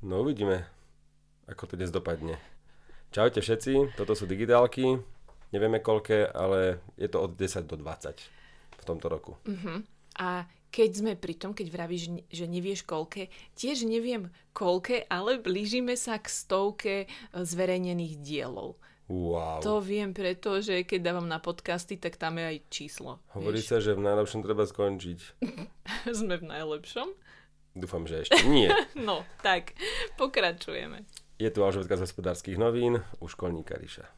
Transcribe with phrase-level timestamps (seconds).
[0.00, 0.64] No uvidíme,
[1.44, 2.40] ako to dnes dopadne.
[3.12, 4.96] Čaute všetci, toto sú digitálky.
[5.52, 8.16] Nevieme koľké, ale je to od 10 do 20
[8.80, 9.36] v tomto roku.
[9.44, 9.84] Uh-huh.
[10.16, 15.92] A keď sme pri tom, keď vravíš, že nevieš koľké, tiež neviem koľké, ale blížime
[16.00, 17.06] sa k stovke e,
[17.36, 18.80] zverejnených dielov.
[19.10, 19.60] Wow.
[19.66, 23.20] To viem, pretože keď dávam na podcasty, tak tam je aj číslo.
[23.36, 23.68] Hovorí vieš?
[23.68, 25.44] sa, že v najlepšom treba skončiť.
[26.24, 27.10] sme v najlepšom?
[27.74, 28.66] Dúfam, že ešte nie.
[28.98, 29.78] no, tak,
[30.18, 31.06] pokračujeme.
[31.38, 34.10] Je tu Alžbetka z hospodárskych novín u školníka Ríša.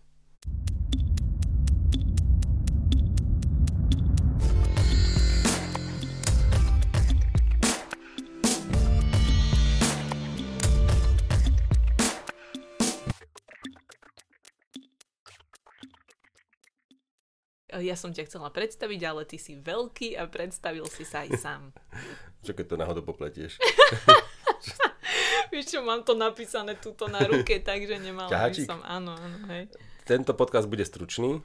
[17.83, 21.63] ja som ťa chcela predstaviť, ale ty si veľký a predstavil si sa aj sám.
[22.43, 23.63] Čo keď to náhodou popletieš?
[25.55, 28.67] Víš čo, mám to napísané tuto na ruke, takže nemala Ťahačík.
[28.67, 28.81] by som.
[28.83, 29.71] Áno, áno, hej.
[30.03, 31.39] Tento podcast bude stručný,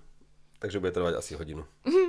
[0.57, 1.67] takže bude trvať asi hodinu.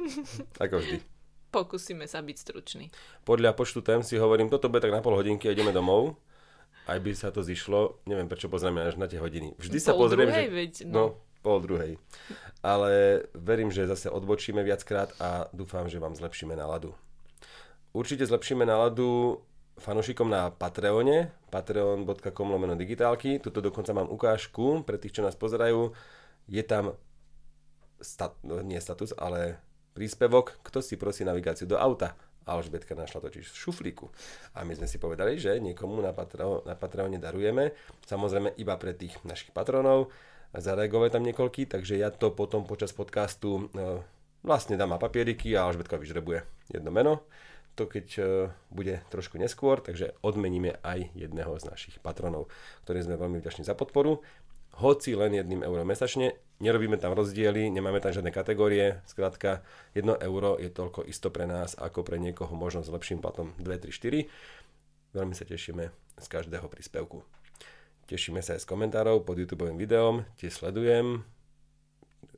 [0.63, 1.05] Ako vždy.
[1.53, 2.89] Pokúsime sa byť stručný.
[3.29, 6.17] Podľa počtu tém si hovorím, toto bude tak na pol hodinky a ideme domov.
[6.89, 9.53] Aj by sa to zišlo, neviem prečo pozrieme až na tie hodiny.
[9.61, 10.55] Vždy pol sa pozriem, druhej, že...
[10.55, 10.93] Veď, no.
[10.95, 11.05] no,
[11.45, 11.93] pol druhej.
[12.65, 16.97] Ale verím, že zase odbočíme viackrát a dúfam, že vám zlepšíme náladu.
[17.97, 19.41] Určite zlepšíme náladu
[19.79, 23.39] fanúšikom na Patreone, patreon.com lomeno digitálky.
[23.39, 25.95] Tuto dokonca mám ukážku pre tých, čo nás pozerajú.
[26.51, 26.99] Je tam
[28.03, 29.63] stat, nie status, ale
[29.95, 32.15] príspevok, kto si prosí navigáciu do auta.
[32.49, 34.09] Alžbetka našla totiž v šuflíku.
[34.57, 37.77] A my sme si povedali, že niekomu na, Patreon, na Patreone darujeme.
[38.09, 40.09] Samozrejme iba pre tých našich patronov
[40.57, 44.01] zareagovať tam niekoľký, takže ja to potom počas podcastu e,
[44.41, 46.41] vlastne dám na papieriky a Alžbetka vyžrebuje
[46.73, 47.29] jedno meno.
[47.79, 48.23] To keď e,
[48.75, 52.51] bude trošku neskôr, takže odmeníme aj jedného z našich patronov,
[52.83, 54.19] ktorým sme veľmi vďační za podporu.
[54.83, 59.63] Hoci len jedným euro mesačne, nerobíme tam rozdiely, nemáme tam žiadne kategórie, skrátka
[59.95, 63.63] 1 euro je toľko isto pre nás, ako pre niekoho možno s lepším platom 2,
[63.63, 65.15] 3, 4.
[65.15, 65.85] Veľmi sa tešíme
[66.19, 67.23] z každého príspevku.
[68.11, 71.23] Tešíme sa aj z komentárov pod YouTube videom, tie sledujem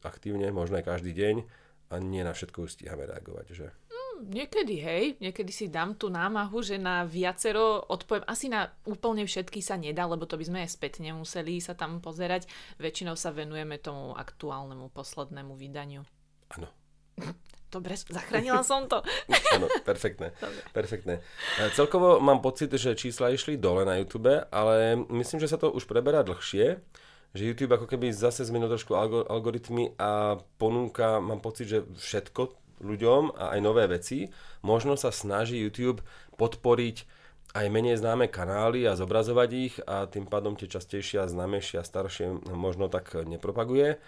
[0.05, 1.45] aktívne, možno aj každý deň
[1.93, 3.80] a nie na všetko už stíhame reagovať, že?
[4.21, 8.29] Niekedy, hej, niekedy si dám tú námahu, že na viacero odpoviem.
[8.29, 12.05] Asi na úplne všetky sa nedá, lebo to by sme aj spätne museli sa tam
[12.05, 12.45] pozerať.
[12.77, 16.05] Väčšinou sa venujeme tomu aktuálnemu poslednému vydaniu.
[16.53, 16.69] Áno.
[17.71, 18.99] Dobre, zachránila som to.
[19.57, 20.35] Áno, perfektné.
[20.77, 21.23] perfektné.
[21.57, 25.71] E, celkovo mám pocit, že čísla išli dole na YouTube, ale myslím, že sa to
[25.71, 26.83] už preberá dlhšie
[27.31, 28.91] že YouTube ako keby zase zmenil trošku
[29.31, 34.33] algoritmy a ponúka, mám pocit, že všetko ľuďom a aj nové veci.
[34.65, 36.05] Možno sa snaží YouTube
[36.41, 37.05] podporiť
[37.51, 41.85] aj menej známe kanály a zobrazovať ich a tým pádom tie častejšie a známejšie a
[41.87, 43.99] staršie možno tak nepropaguje.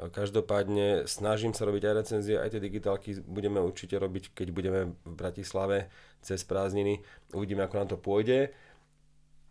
[0.00, 5.12] Každopádne snažím sa robiť aj recenzie, aj tie digitálky budeme určite robiť, keď budeme v
[5.12, 5.92] Bratislave
[6.24, 7.04] cez prázdniny.
[7.36, 8.48] Uvidíme, ako nám to pôjde.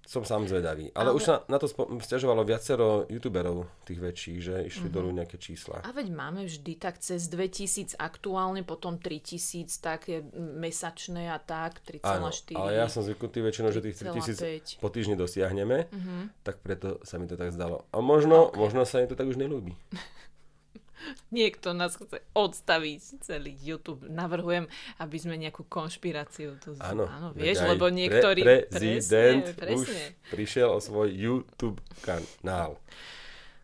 [0.09, 0.89] Som sám zvedavý.
[0.97, 1.21] Ale, Ale...
[1.21, 4.97] už sa na to spo- stiažovalo viacero youtuberov tých väčších, že išli mm-hmm.
[4.97, 5.85] dolu nejaké čísla.
[5.85, 12.57] A veď máme vždy tak cez 2000 aktuálne, potom 3000 také mesačné a tak, 3,4.
[12.57, 16.41] ale ja som zvyknutý väčšinou, že tých 3000 po týždni dosiahneme, mm-hmm.
[16.41, 17.85] tak preto sa mi to tak zdalo.
[17.93, 18.57] A možno, okay.
[18.57, 19.77] možno sa im to tak už nelúbi.
[21.31, 24.07] Niekto nás chce odstaviť celý YouTube.
[24.07, 24.67] Navrhujem,
[24.99, 26.75] aby sme nejakú konšpiráciu tu...
[26.81, 28.41] Áno, áno vieš, lebo niektorí...
[28.43, 29.75] Pre, prezident presne, presne.
[29.77, 29.87] už
[30.33, 32.77] prišiel o svoj YouTube kanál.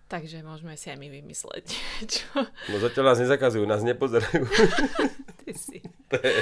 [0.06, 1.66] Takže môžeme si aj my vymysleť.
[2.14, 2.46] Čo?
[2.70, 4.46] No zatiaľ nás nezakazujú, nás nepozerajú.
[5.42, 5.82] Ty si.
[6.06, 6.38] To je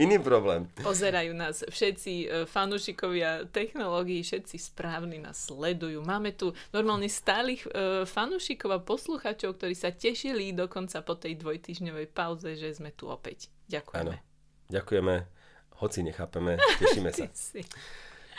[0.00, 0.72] iný problém.
[0.80, 6.00] Pozerajú nás všetci e, fanúšikovia technológií, všetci správni nás sledujú.
[6.00, 12.08] Máme tu normálne stálych e, fanúšikov a posluchačov, ktorí sa tešili dokonca po tej dvojtyžňovej
[12.08, 13.52] pauze, že sme tu opäť.
[13.68, 14.16] Ďakujeme.
[14.16, 14.24] Áno.
[14.72, 15.14] Ďakujeme,
[15.84, 17.28] hoci nechápeme, tešíme sa.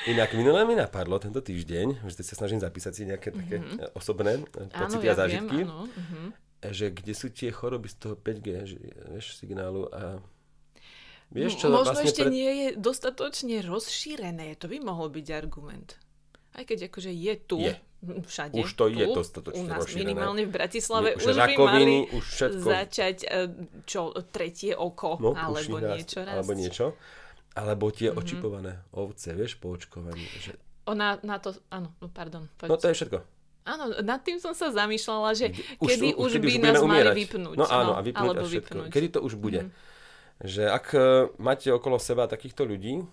[0.05, 3.41] Inak minulé mi napadlo tento týždeň, že sa snažím zapísať si nejaké mm-hmm.
[3.41, 3.77] také mhm.
[3.97, 4.31] osobné
[4.69, 5.57] pocity áno, ja a zážitky.
[5.65, 5.89] Viem, áno.
[5.89, 6.27] Mm-hmm.
[6.57, 8.77] Že kde sú tie choroby z toho 5G, že,
[9.09, 10.21] vieš, signálu a
[11.27, 12.31] Vieš, čo Možno vlastne ešte pre...
[12.31, 14.55] nie je dostatočne rozšírené.
[14.63, 15.99] To by mohol byť argument.
[16.55, 17.75] Aj keď akože je tu, je.
[18.31, 18.55] všade.
[18.55, 20.07] Už to tu, je dostatočne U nás rozšírené.
[20.07, 22.63] minimálne v Bratislave už, už by mali už všetko...
[22.63, 23.37] začať e,
[23.83, 26.39] čo, tretie oko, no, alebo niečo raz.
[26.39, 26.95] Alebo niečo.
[27.57, 28.21] Alebo tie mm-hmm.
[28.21, 30.21] očipované ovce, vieš, po očkovaní.
[30.37, 30.53] Že...
[30.93, 32.45] Ona na to, áno, no pardon.
[32.61, 32.67] Poď.
[32.69, 33.17] No to je všetko.
[33.67, 35.51] Áno, nad tým som sa zamýšľala, že
[35.83, 36.87] už, kedy už, kedy by už nás umierať.
[36.87, 37.55] mali vypnúť.
[37.59, 38.89] No áno, no, a vypnúť alebo a vypnúť.
[38.93, 39.61] Kedy to už bude.
[39.67, 40.45] Mm-hmm.
[40.47, 40.99] Že ak e,
[41.41, 43.03] máte okolo seba takýchto ľudí,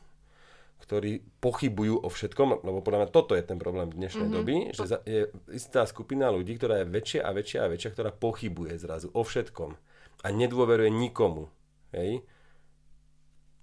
[0.85, 4.44] ktorí pochybujú o všetkom, lebo podľa mňa toto je ten problém dnešnej mm-hmm.
[4.44, 8.11] doby, že za, je istá skupina ľudí, ktorá je väčšia a väčšia a väčšia, ktorá
[8.12, 9.75] pochybuje zrazu o všetkom
[10.23, 11.49] a nedôveruje nikomu.
[11.96, 12.20] Hej?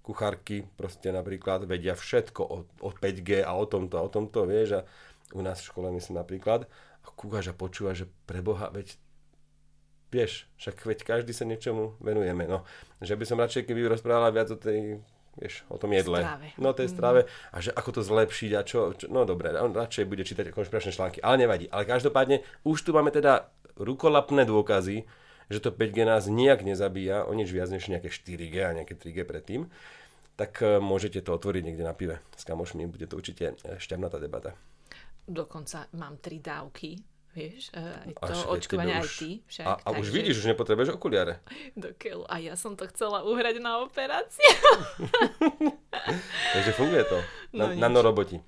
[0.02, 4.82] Kuchárky proste napríklad vedia všetko o, o 5G a o tomto a o tomto, vieš,
[4.82, 4.86] a
[5.32, 6.66] u nás v škole myslím napríklad,
[7.02, 8.98] a kúkaš a počúva, že preboha, veď
[10.10, 12.66] vieš, však veď každý sa niečomu venujeme, no.
[13.00, 15.00] Že by som radšej, keby rozprávala viac o tej
[15.40, 16.20] vieš, o tom jedle.
[16.20, 16.46] Strave.
[16.60, 20.04] No tej strave a že ako to zlepšiť a čo, čo no dobre, on radšej
[20.04, 21.66] bude čítať konšpiračné články, ale nevadí.
[21.72, 23.48] Ale každopádne už tu máme teda
[23.80, 25.08] rukolapné dôkazy,
[25.52, 29.28] že to 5G nás nijak nezabíja o nič viac než nejaké 4G a nejaké 3G
[29.28, 29.68] predtým,
[30.40, 34.16] tak e, môžete to otvoriť niekde na pive s kamošmi, bude to určite e, šťavnatá
[34.16, 34.56] debata.
[35.22, 39.40] Dokonca mám tri dávky Vieš, aj to Až očkovanie aj ty.
[39.48, 40.00] Však, a, a takže...
[40.04, 41.40] už vidíš, už nepotrebuješ okuliare.
[41.80, 42.28] Do keľu.
[42.28, 44.52] A ja som to chcela uhrať na operáciu.
[46.54, 47.18] takže funguje to.
[47.56, 48.40] Na, no, nanoroboti.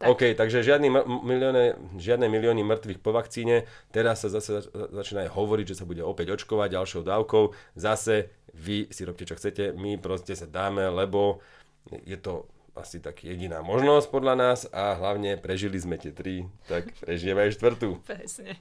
[0.00, 0.16] Tak.
[0.16, 3.68] OK, takže žiadny milióne, žiadne milióny mŕtvych po vakcíne.
[3.92, 7.52] Teraz sa zase začína aj hovoriť, že sa bude opäť očkovať ďalšou dávkou.
[7.76, 9.76] Zase vy si robte, čo chcete.
[9.76, 11.44] My proste sa dáme, lebo
[11.92, 16.88] je to asi tak jediná možnosť podľa nás a hlavne prežili sme tie tri, tak
[17.04, 18.00] prežijeme aj štvrtú.
[18.08, 18.56] Presne.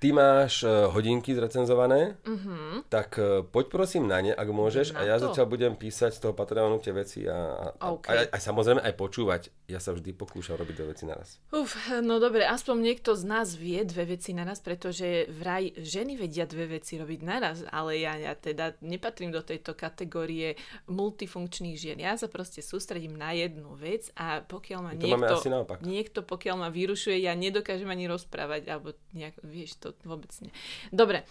[0.00, 2.88] Ty máš uh, hodinky zrecenzované, uh-huh.
[2.88, 4.96] tak uh, poď prosím na ne, ak môžeš.
[4.96, 5.28] Na a ja to.
[5.28, 8.32] zatiaľ budem písať z toho Patreonu tie veci a, a, okay.
[8.32, 9.42] a, a, a samozrejme aj počúvať.
[9.68, 11.36] Ja sa vždy pokúšam robiť dve veci naraz.
[11.52, 16.48] Uf, no dobre, aspoň niekto z nás vie dve veci naraz, pretože vraj ženy vedia
[16.48, 20.56] dve veci robiť naraz, ale ja, ja teda nepatrím do tejto kategórie
[20.88, 21.98] multifunkčných žien.
[22.00, 25.44] Ja sa proste sústredím na jednu vec a pokiaľ ma niekto,
[25.84, 30.52] niekto pokiaľ ma vyrušuje, ja nedokážem ani rozprávať, alebo nejak, vieš, to to vôbec nie.
[30.90, 31.26] Dobre.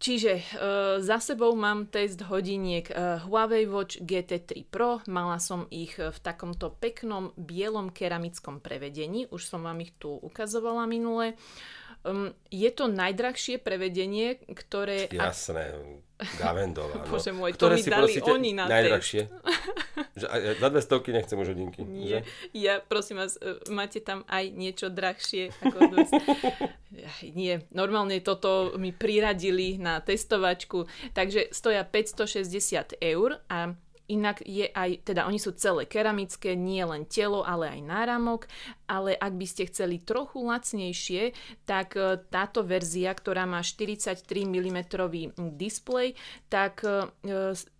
[0.00, 0.42] Čiže e,
[1.04, 5.04] za sebou mám test hodiniek e, Huawei Watch GT3 Pro.
[5.04, 9.28] Mala som ich v takomto peknom bielom keramickom prevedení.
[9.28, 11.36] Už som vám ich tu ukazovala minule.
[12.00, 15.12] Um, je to najdrahšie prevedenie, ktoré...
[15.12, 15.76] Jasné,
[16.38, 17.00] Gavendová.
[17.10, 17.16] No.
[17.16, 19.22] Bože môj, ktoré to mi dali oni na najdrahšie.
[20.10, 20.26] Že,
[20.58, 21.80] za dve stovky nechcem už hodinky.
[21.86, 22.60] Nie, že?
[22.60, 25.78] ja prosím vás, e, máte tam aj niečo drahšie ako
[27.38, 30.84] Nie, normálne toto mi priradili na testovačku,
[31.16, 33.72] takže stoja 560 eur a
[34.10, 38.50] Inak je aj, teda oni sú celé keramické, nie len telo, ale aj náramok,
[38.90, 41.30] ale ak by ste chceli trochu lacnejšie,
[41.62, 44.78] tak e, táto verzia, ktorá má 43 mm
[45.54, 46.18] displej,
[46.50, 47.06] tak e,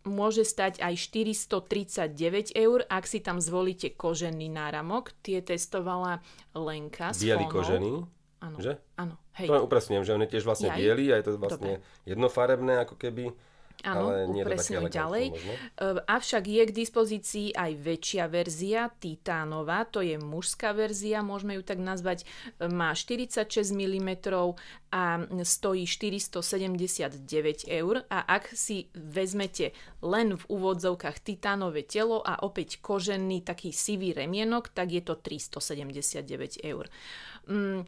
[0.06, 5.10] môže stať aj 439 eur, ak si tam zvolíte kožený náramok.
[5.26, 6.22] Tie testovala
[6.54, 8.06] Lenka s Bielý kožený?
[8.40, 8.56] Áno.
[8.96, 9.14] Áno.
[9.36, 9.52] Hej.
[9.52, 12.08] To upresňujem, že on je tiež vlastne biely a je to vlastne Dobre.
[12.08, 13.36] jednofarebné ako keby.
[13.80, 15.24] Áno, upresňujem ďalej.
[15.32, 15.52] Možno.
[15.80, 21.62] Ehm, avšak je k dispozícii aj väčšia verzia, titánová, to je mužská verzia, môžeme ju
[21.64, 22.28] tak nazvať,
[22.60, 24.10] ehm, má 46 mm
[24.90, 29.72] a stojí 479 eur a ak si vezmete
[30.02, 36.60] len v úvodzovkách titánové telo a opäť kožený taký sivý remienok, tak je to 379
[36.66, 36.90] eur.
[37.46, 37.86] Mm,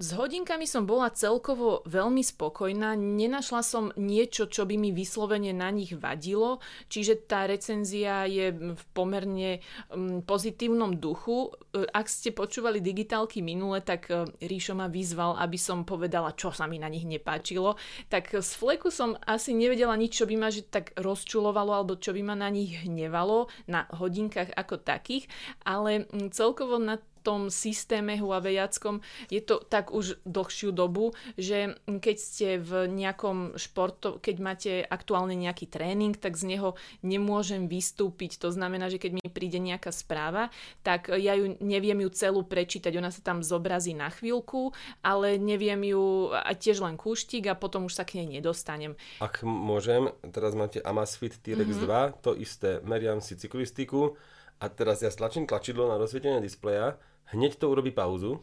[0.00, 5.68] s hodinkami som bola celkovo veľmi spokojná, nenašla som niečo, čo by mi vyslovene na
[5.68, 9.60] nich vadilo, čiže tá recenzia je v pomerne
[9.92, 11.52] um, pozitívnom duchu.
[11.70, 16.50] E, ak ste počúvali digitálky minule, tak uh, Ríšo ma vyzval, aby som povedala, čo
[16.50, 17.78] sa mi na nich nepáčilo.
[18.10, 22.10] Tak z fleku som asi nevedela nič, čo by ma že tak rozčulovalo alebo čo
[22.10, 25.30] by ma na nich hnevalo na hodinkách ako takých,
[25.62, 32.48] ale celkovo na tom systéme Huaweiackom je to tak už dlhšiu dobu, že keď ste
[32.58, 36.74] v nejakom športu, keď máte aktuálne nejaký tréning, tak z neho
[37.04, 38.40] nemôžem vystúpiť.
[38.40, 40.48] To znamená, že keď mi príde nejaká správa,
[40.80, 42.90] tak ja ju neviem ju celú prečítať.
[42.96, 44.72] Ona sa tam zobrazí na chvíľku,
[45.04, 48.96] ale neviem ju a tiež len kúštik a potom už sa k nej nedostanem.
[49.20, 52.16] Ak môžem, teraz máte Amazfit T-Rex mm-hmm.
[52.18, 54.18] 2, to isté, meriam si cyklistiku
[54.58, 56.98] a teraz ja stlačím tlačidlo na rozsvietenie displeja
[57.30, 58.42] hneď to urobí pauzu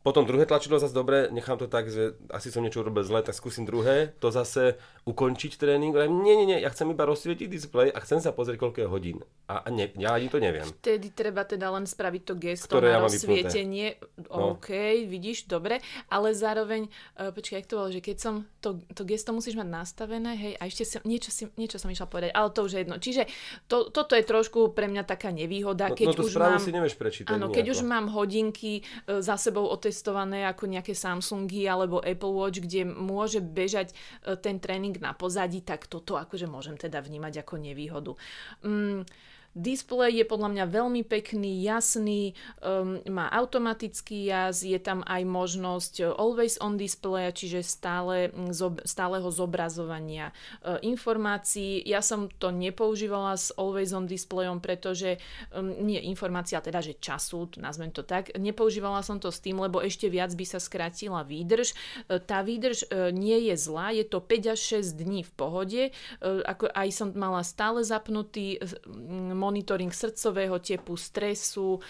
[0.00, 3.36] potom druhé tlačidlo zase dobre, nechám to tak, že asi som niečo urobil zle, tak
[3.36, 5.92] skúsim druhé, to zase ukončiť tréning.
[5.92, 9.18] Nie, nie, nie, ja chcem iba rozsvietiť displej a chcem sa pozrieť, koľko je hodín.
[9.44, 10.64] A ne, ja ani to neviem.
[10.64, 14.00] Vtedy treba teda len spraviť to gesto Ktoré na ja rozsvietenie.
[14.30, 14.56] No.
[14.56, 14.70] OK,
[15.04, 16.88] vidíš, dobre, ale zároveň,
[17.20, 20.52] uh, počkaj, jak to bolo, že keď som, to, to gesto musíš mať nastavené, hej,
[20.56, 22.96] a ešte som, niečo, si, niečo som išla povedať, ale to už je jedno.
[22.96, 23.22] Čiže
[23.68, 26.62] to, toto je trošku pre mňa taká nevýhoda, no, keď no, no už mám...
[26.62, 27.34] si nevieš prečítať.
[27.34, 32.30] Áno, keď už mám hodinky uh, za sebou o otestované ako nejaké Samsungy alebo Apple
[32.30, 33.90] Watch, kde môže bežať
[34.22, 38.14] e, ten tréning na pozadí, tak toto akože môžem teda vnímať ako nevýhodu.
[38.62, 39.02] Mm,
[39.60, 42.32] displej je podľa mňa veľmi pekný, jasný,
[42.64, 48.56] um, má automatický jazd, je tam aj možnosť uh, always on display, čiže stále, mm,
[48.56, 50.32] zob, stáleho zobrazovania
[50.64, 51.84] uh, informácií.
[51.84, 55.20] Ja som to nepoužívala s always on displayom, pretože
[55.52, 59.84] um, nie informácia, teda že času, nazvem to tak, nepoužívala som to s tým, lebo
[59.84, 61.76] ešte viac by sa skrátila výdrž.
[62.08, 65.82] Uh, tá výdrž uh, nie je zlá, je to 5 až 6 dní v pohode,
[65.92, 68.56] uh, ako aj som mala stále zapnutý
[69.50, 71.80] monitoring srdcového tepu, stresu,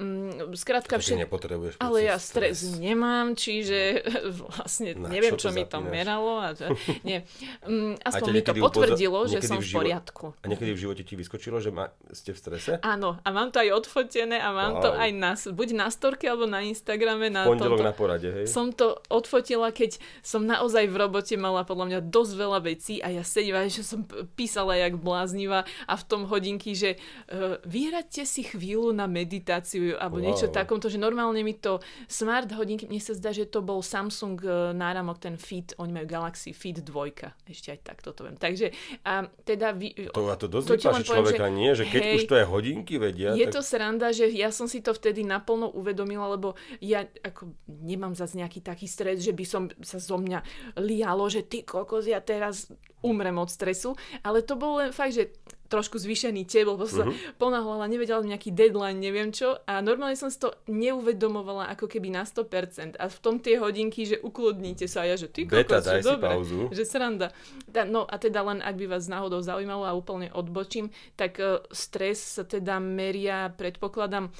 [0.00, 1.28] Mm, skrátka všetko.
[1.28, 1.74] nepotrebuješ.
[1.76, 4.00] Ale ja stres, stres nemám, čiže
[4.40, 6.40] vlastne Na, neviem, čo, čo mi to meralo.
[6.40, 6.72] A to,
[7.08, 7.20] nie.
[7.68, 10.24] Um, aspoň mi to potvrdilo, upozo- že som v, život, poriadku.
[10.40, 12.72] A niekedy v živote ti vyskočilo, že ma, ste v strese?
[12.80, 14.84] Áno, a mám to aj odfotené a mám wow.
[14.88, 17.28] to aj na, buď na storke alebo na Instagrame.
[17.28, 18.46] Na Pondelok na porade, hej?
[18.48, 23.12] Som to odfotila, keď som naozaj v robote mala podľa mňa dosť veľa vecí a
[23.12, 28.48] ja sedím, že som písala jak bláznivá a v tom hodinky, že uh, vyhradte si
[28.48, 30.24] chvíľu na meditáciu alebo wow.
[30.30, 34.36] niečo takomto, že normálne mi to smart hodinky, mne sa zdá, že to bol Samsung
[34.42, 38.36] e, náramok, ten Fit, oni majú Galaxy Fit 2, ešte aj tak toto viem.
[38.36, 38.70] Takže
[39.02, 39.72] a teda...
[39.74, 41.70] Vy, to, a to dosť to vypáši človeka, že, nie?
[41.72, 43.28] Že keď hej, už to je hodinky vedia...
[43.34, 43.54] Je tak...
[43.56, 48.38] to sranda, že ja som si to vtedy naplno uvedomila, lebo ja ako nemám zase
[48.38, 50.42] nejaký taký stres, že by som sa zo mňa
[50.78, 52.68] lialo, že ty kokos, ja teraz
[53.00, 55.32] umrem od stresu, ale to bolo len fakt, že
[55.70, 57.38] trošku zvýšený tebol, lebo som uh-huh.
[57.38, 62.26] ponáhľala, nevedela nejaký deadline, neviem čo a normálne som si to neuvedomovala ako keby na
[62.26, 66.02] 100% a v tom tie hodinky, že ukludnite sa a ja, že ty kokos, že
[66.02, 66.66] dobre, pauzu.
[66.74, 67.30] že sranda.
[67.70, 71.62] Da, no a teda len, ak by vás náhodou zaujímalo a úplne odbočím, tak uh,
[71.70, 74.34] stres sa teda meria, predpokladám,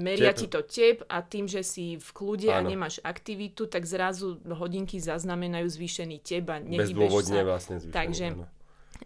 [0.00, 0.40] meria tep.
[0.40, 2.64] ti to tep a tým, že si v kľude Áno.
[2.64, 7.44] a nemáš aktivitu, tak zrazu hodinky zaznamenajú zvýšený tep a nehybeš sa.
[7.44, 8.46] vlastne zvýšený, Takže áno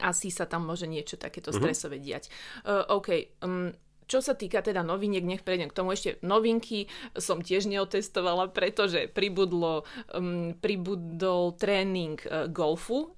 [0.01, 1.57] asi sa tam môže niečo takéto mhm.
[1.59, 2.31] stresové diať.
[2.67, 3.71] Uh, OK, um,
[4.05, 6.21] čo sa týka teda noviniek, nech prejdem k tomu ešte.
[6.21, 13.17] Novinky som tiež neotestovala, pretože pribudlo, um, pribudol tréning uh, golfu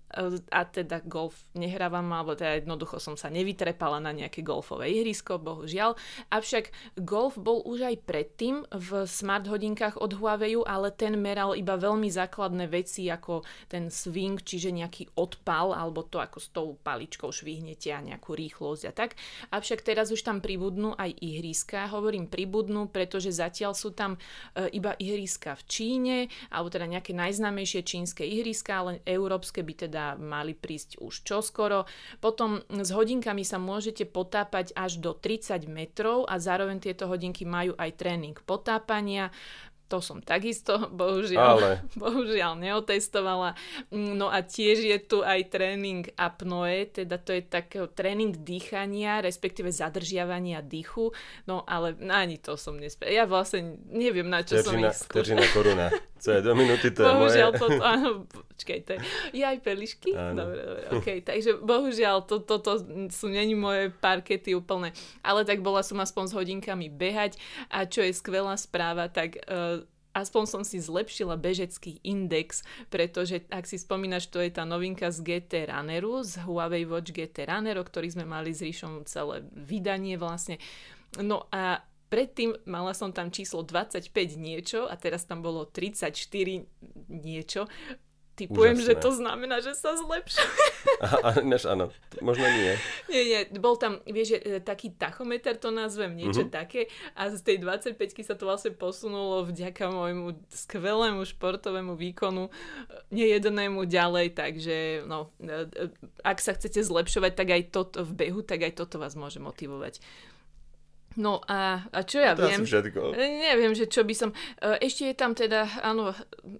[0.54, 5.98] a teda golf nehrávam, alebo teda jednoducho som sa nevytrepala na nejaké golfové ihrisko, bohužiaľ.
[6.30, 6.70] Avšak
[7.02, 12.06] golf bol už aj predtým v smart hodinkách od Huawei, ale ten meral iba veľmi
[12.06, 17.90] základné veci ako ten swing, čiže nejaký odpal, alebo to ako s tou paličkou švihnete
[17.90, 19.18] a nejakú rýchlosť a tak.
[19.50, 21.90] Avšak teraz už tam pribudnú aj ihriska.
[21.90, 24.14] Hovorím pribudnú, pretože zatiaľ sú tam
[24.54, 26.16] e, iba ihriska v Číne,
[26.48, 31.88] alebo teda nejaké najznámejšie čínske ihriska, ale európske by teda teda mali prísť už čoskoro.
[32.20, 37.72] Potom s hodinkami sa môžete potápať až do 30 metrov a zároveň tieto hodinky majú
[37.80, 39.32] aj tréning potápania.
[39.86, 41.72] To som takisto, bohužiaľ, Ale...
[42.02, 43.54] bohužiaľ neotestovala.
[43.94, 49.70] No a tiež je tu aj tréning apnoe, teda to je taký tréning dýchania, respektíve
[49.70, 51.14] zadržiavania dýchu.
[51.46, 53.14] No ale ani to som nespel.
[53.14, 55.46] Ja vlastne neviem, na čo teržina, som ich skúšala.
[55.54, 55.88] koruna.
[56.16, 57.60] Co je do minuty, to je bohužiaľ, moje.
[57.60, 58.08] to, áno,
[58.56, 58.94] počkajte.
[59.36, 60.16] Je aj pelišky?
[60.16, 60.48] Áno.
[60.48, 61.18] Dobre, dobre, okay.
[61.20, 64.96] Takže bohužiaľ, toto to, to sú není moje parkety úplne.
[65.20, 67.38] Ale tak bola som aspoň s hodinkami behať
[67.70, 69.85] a čo je skvelá správa, tak uh,
[70.16, 75.20] aspoň som si zlepšila bežecký index, pretože ak si spomínaš, to je tá novinka z
[75.20, 80.16] GT Runneru, z Huawei Watch GT Runner, o ktorý sme mali s Ríšom celé vydanie
[80.16, 80.56] vlastne.
[81.20, 84.08] No a predtým mala som tam číslo 25
[84.40, 86.16] niečo a teraz tam bolo 34
[87.12, 87.68] niečo.
[88.36, 88.88] Typujem, Úžasné.
[88.92, 90.44] že to znamená, že sa zlepšuje.
[91.24, 91.88] A, než áno,
[92.20, 92.76] možno nie.
[93.08, 96.52] Nie, nie, bol tam, vieš, že, e, taký tachometer, to nazvem, niečo uh-huh.
[96.52, 102.52] také a z tej 25 sa to vlastne posunulo vďaka môjmu skvelému športovému výkonu
[103.08, 105.88] nejednému ďalej, takže no, e, e,
[106.20, 110.04] ak sa chcete zlepšovať, tak aj toto v behu, tak aj toto vás môže motivovať.
[111.16, 112.60] No a, a čo ja to viem?
[112.60, 113.16] všetko.
[113.16, 114.30] Neviem, že čo by som...
[114.60, 116.12] E, ešte je tam teda, áno,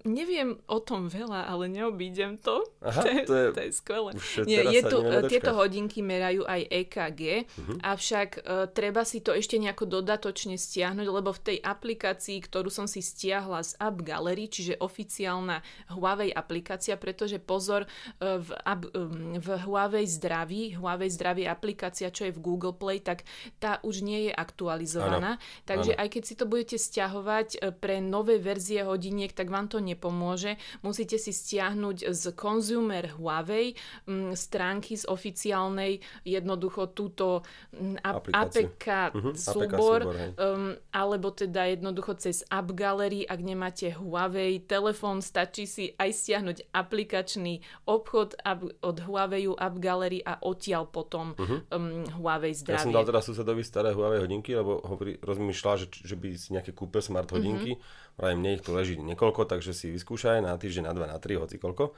[0.08, 2.64] neviem o tom veľa, ale neobídem to.
[2.80, 4.10] Aha, to, je, to je, to je skvelé.
[4.48, 7.64] Nie, je tu, e, tieto hodinky merajú aj EKG, uh-huh.
[7.66, 7.74] Mhm.
[7.84, 12.88] avšak uh, treba si to ešte nejako dodatočne stiahnuť, lebo v tej aplikácii, ktorú som
[12.88, 15.60] si stiahla z App Gallery, čiže oficiálna
[15.92, 22.24] Huawei aplikácia, pretože pozor, uh, v, app, um, v Huawei zdraví, Huawei zdraví aplikácia, čo
[22.24, 23.26] je v Google Play, tak
[23.60, 25.42] tá už nie je aktualizovaná.
[25.42, 25.64] Ano.
[25.66, 26.00] Takže ano.
[26.06, 30.54] aj keď si to budete stiahovať e, pre nové verzie hodiniek, tak vám to nepomôže.
[30.86, 33.74] Musíte si stiahnuť z Consumer Huawei
[34.06, 37.42] m, stránky z oficiálnej jednoducho túto
[37.74, 38.86] m, APK
[39.16, 40.00] uh-huh, súbor, APK súbor
[40.36, 46.70] um, alebo teda jednoducho cez App Gallery, ak nemáte Huawei telefón, stačí si aj stiahnuť
[46.70, 48.36] aplikačný obchod
[48.84, 51.72] od Huawei App Gallery a odtiaľ potom uh-huh.
[51.72, 52.84] um, Huawei zdravie.
[52.84, 56.52] Ja som dal teda susedovi staré Huawei hodinky, lebo hovorí, rozmýšľa, že, že by si
[56.52, 57.78] nejaké kúpil smart hodinky.
[57.78, 58.18] Uh-huh.
[58.20, 61.38] Vraj mne ich tu leží niekoľko, takže si vyskúšaj na týždeň, na dva, na tri,
[61.38, 61.96] hoci koľko.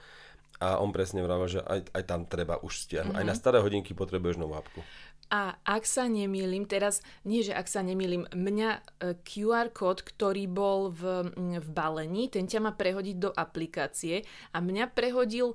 [0.58, 3.14] A on presne vravel, že aj, aj tam treba už stiahnuť.
[3.14, 3.22] Uh-huh.
[3.22, 4.82] Aj na staré hodinky potrebuješ novú apku.
[5.28, 8.80] A ak sa nemýlim, teraz, nie že ak sa nemýlim, mňa e,
[9.28, 14.24] QR kód, ktorý bol v, v balení, ten ťa má prehodiť do aplikácie
[14.56, 15.52] a mňa prehodil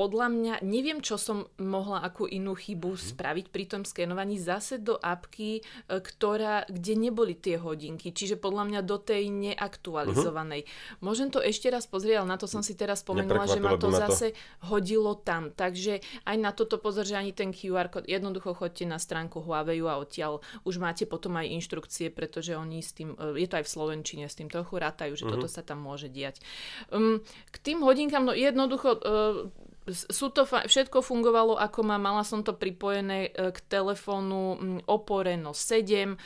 [0.00, 3.00] podľa mňa, neviem, čo som mohla akú inú chybu mm.
[3.12, 5.62] spraviť pri tom skenovaní, zase do apky, e,
[6.00, 10.64] ktorá, kde neboli tie hodinky, čiže podľa mňa do tej neaktualizovanej.
[10.64, 11.04] Uh-huh.
[11.04, 13.92] Môžem to ešte raz pozrieť, ale na to som si teraz spomenula, že ma to
[13.92, 14.72] zase to...
[14.72, 15.52] hodilo tam.
[15.52, 19.84] Takže aj na toto pozor, že ani ten QR kód, jednoducho chodte na stránku Huawei
[19.84, 23.68] a odtiaľ už máte potom aj inštrukcie, pretože oni s tým, e, je to aj
[23.68, 25.36] v Slovenčine, s tým trochu rátajú, že uh-huh.
[25.36, 26.40] toto sa tam môže diať.
[26.88, 27.20] Um,
[27.52, 29.52] k tým hodinkám, no jednoducho uh,
[29.88, 35.56] sú to, všetko fungovalo ako má, mala som to pripojené e, k telefónu Oppo Reno
[35.56, 35.80] 7.
[35.80, 36.16] E,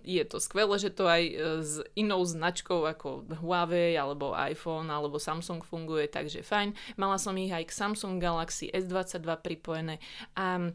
[0.00, 5.20] je to skvelé, že to aj e, s inou značkou ako Huawei alebo iPhone alebo
[5.20, 6.72] Samsung funguje, takže fajn.
[6.96, 10.00] Mala som ich aj k Samsung Galaxy S22 pripojené
[10.32, 10.72] a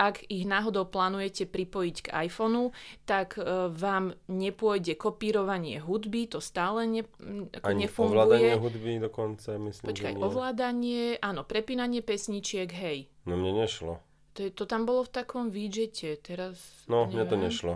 [0.00, 2.72] ak ich náhodou plánujete pripojiť k iPhoneu,
[3.04, 3.36] tak
[3.76, 7.04] vám nepôjde kopírovanie hudby, to stále ne,
[7.52, 8.16] ako Ani nefunguje.
[8.16, 10.24] ovládanie hudby dokonca, myslím, Počkaj, že nie.
[10.24, 13.12] ovládanie áno, prepínanie pesničiek, hej.
[13.28, 14.00] No mne nešlo.
[14.40, 16.56] To, to tam bolo v takom widgete, teraz...
[16.88, 17.12] No, neviem.
[17.12, 17.74] mne to nešlo.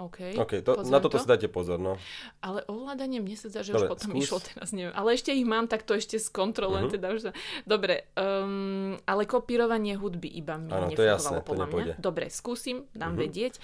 [0.00, 1.22] OK, okay to, na toto to.
[1.22, 2.00] si dajte pozor, no.
[2.40, 4.22] Ale ovládanie, mne sa zdá, že Dobre, už potom skús.
[4.24, 4.96] išlo teraz, neviem.
[4.96, 6.96] Ale ešte ich mám, tak to ešte skontrolujem, uh-huh.
[6.96, 7.30] teda už sa...
[7.68, 11.94] Dobre, um, ale kopírovanie hudby iba mi ano, nefungovalo podľa mňa.
[12.00, 13.28] Dobre, skúsim, dám uh-huh.
[13.28, 13.60] vedieť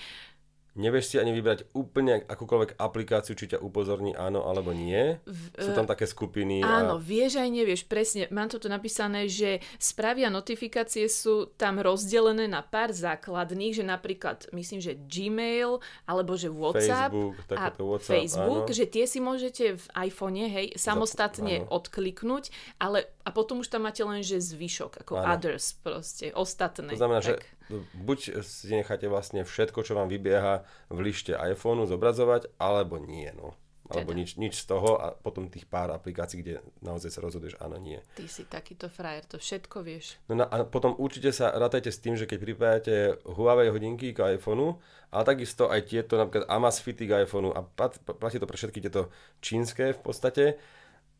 [0.76, 5.16] nevieš si ani vybrať úplne akúkoľvek aplikáciu, či ťa upozorní áno alebo nie.
[5.24, 6.60] V, Sú tam také skupiny.
[6.62, 7.02] Áno, a...
[7.02, 8.28] vieš aj nevieš, presne.
[8.28, 13.84] Mám to tu napísané, že správy a notifikácie sú tam rozdelené na pár základných, že
[13.88, 18.76] napríklad, myslím, že Gmail, alebo že WhatsApp Facebook, a WhatsApp, Facebook, áno.
[18.76, 23.90] že tie si môžete v iPhone, hej, samostatne Zap, odkliknúť, ale a potom už tam
[23.90, 25.34] máte len, že zvyšok, ako áno.
[25.34, 26.94] others proste, ostatné.
[26.94, 27.42] To znamená, tak.
[27.42, 33.26] že buď si necháte vlastne všetko, čo vám vybieha v lište iPhoneu zobrazovať, alebo nie.
[33.34, 33.58] No.
[33.86, 34.18] Alebo teda.
[34.18, 38.02] nič, nič z toho a potom tých pár aplikácií, kde naozaj sa rozhoduješ áno, nie.
[38.18, 40.18] Ty si takýto frajer, to všetko vieš.
[40.26, 42.94] No a potom určite sa rátajte s tým, že keď pripájate
[43.26, 44.78] Huawei hodinky k iPhoneu,
[45.14, 47.62] ale takisto aj tieto napríklad Amazfity k iPhoneu a
[48.18, 50.58] platí to pre všetky tieto čínske v podstate,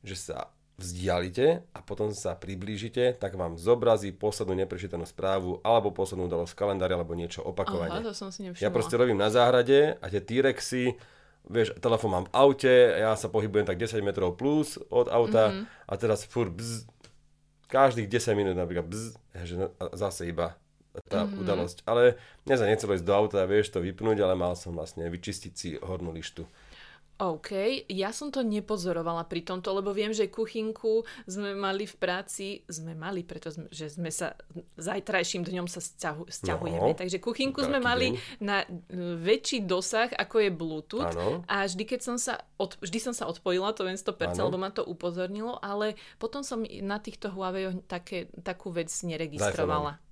[0.02, 6.28] že sa vzdialite a potom sa priblížite, tak vám zobrazí poslednú neprečítanú správu alebo poslednú
[6.28, 8.04] udalosť v kalendári alebo niečo opakovane.
[8.04, 11.00] Aha, to som si Ja proste robím na záhrade a tie T-Rexy,
[11.48, 15.64] vieš, telefón mám v aute, ja sa pohybujem tak 10 metrov plus od auta mm-hmm.
[15.88, 16.84] a teraz fur bzz,
[17.72, 19.06] každých 10 minút napríklad bzz,
[19.48, 19.54] že
[19.96, 20.60] zase iba
[21.08, 21.40] tá mm-hmm.
[21.40, 21.78] udalosť.
[21.88, 25.52] Ale mne sa nechcelo ísť do auta, vieš to vypnúť, ale mal som vlastne vyčistiť
[25.52, 26.44] si hornú lištu.
[27.16, 27.50] OK,
[27.88, 32.92] ja som to nepozorovala pri tomto, lebo viem, že kuchynku sme mali v práci, sme
[32.92, 34.36] mali, pretože sme sa
[34.76, 38.44] zajtrajším dňom sa sťahu, sťahujeme, no, takže kuchynku sme mali deň.
[38.44, 41.40] na e, väčší dosah, ako je Bluetooth ano.
[41.48, 44.52] a vždy, keď som sa, od, vždy som sa odpojila, to viem 100%, ano.
[44.52, 50.04] lebo ma to upozornilo, ale potom som na týchto Huawei také, takú vec neregistrovala.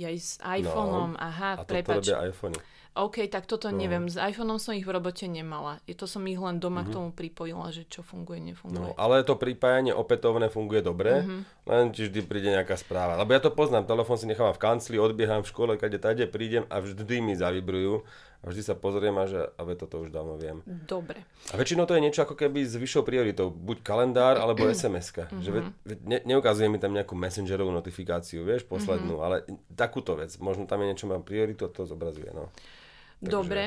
[0.00, 2.08] Ja s iPhoneom, no, aha, a to prepač.
[2.08, 2.56] iPhone.
[2.90, 3.78] OK, tak toto no.
[3.78, 4.10] neviem.
[4.10, 5.78] S iPhoneom som ich v robote nemala.
[5.86, 6.90] Je to som ich len doma mm-hmm.
[6.90, 8.82] k tomu pripojila, že čo funguje, nefunguje.
[8.82, 11.70] No, ale to pripájanie opätovné funguje dobre, mm-hmm.
[11.70, 13.14] len ti vždy príde nejaká správa.
[13.14, 16.66] Lebo ja to poznám, telefón si nechávam v kancli, odbieham v škole, kade tade prídem
[16.66, 18.02] a vždy mi zavibrujú.
[18.40, 20.64] A vždy sa pozriem a že, a toto už dávno viem.
[20.64, 21.28] Dobre.
[21.52, 23.52] A väčšinou to je niečo ako keby s vyššou prioritou.
[23.52, 25.28] Buď kalendár, alebo SMS-ka.
[25.28, 25.44] Mm-hmm.
[25.44, 29.26] Že ve, ve, ne, neukazuje mi tam nejakú messengerovú notifikáciu, vieš, poslednú, mm-hmm.
[29.28, 29.36] ale
[29.76, 30.32] takúto vec.
[30.40, 32.48] Možno tam je niečo, mám prioritu, to zobrazuje, no.
[33.20, 33.62] Takže, Dobre.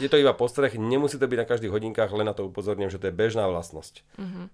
[0.00, 2.96] Je to iba postreh, nemusí to byť na každých hodinkách, len na to upozorním, že
[2.96, 4.00] to je bežná vlastnosť.
[4.16, 4.48] Uh-huh.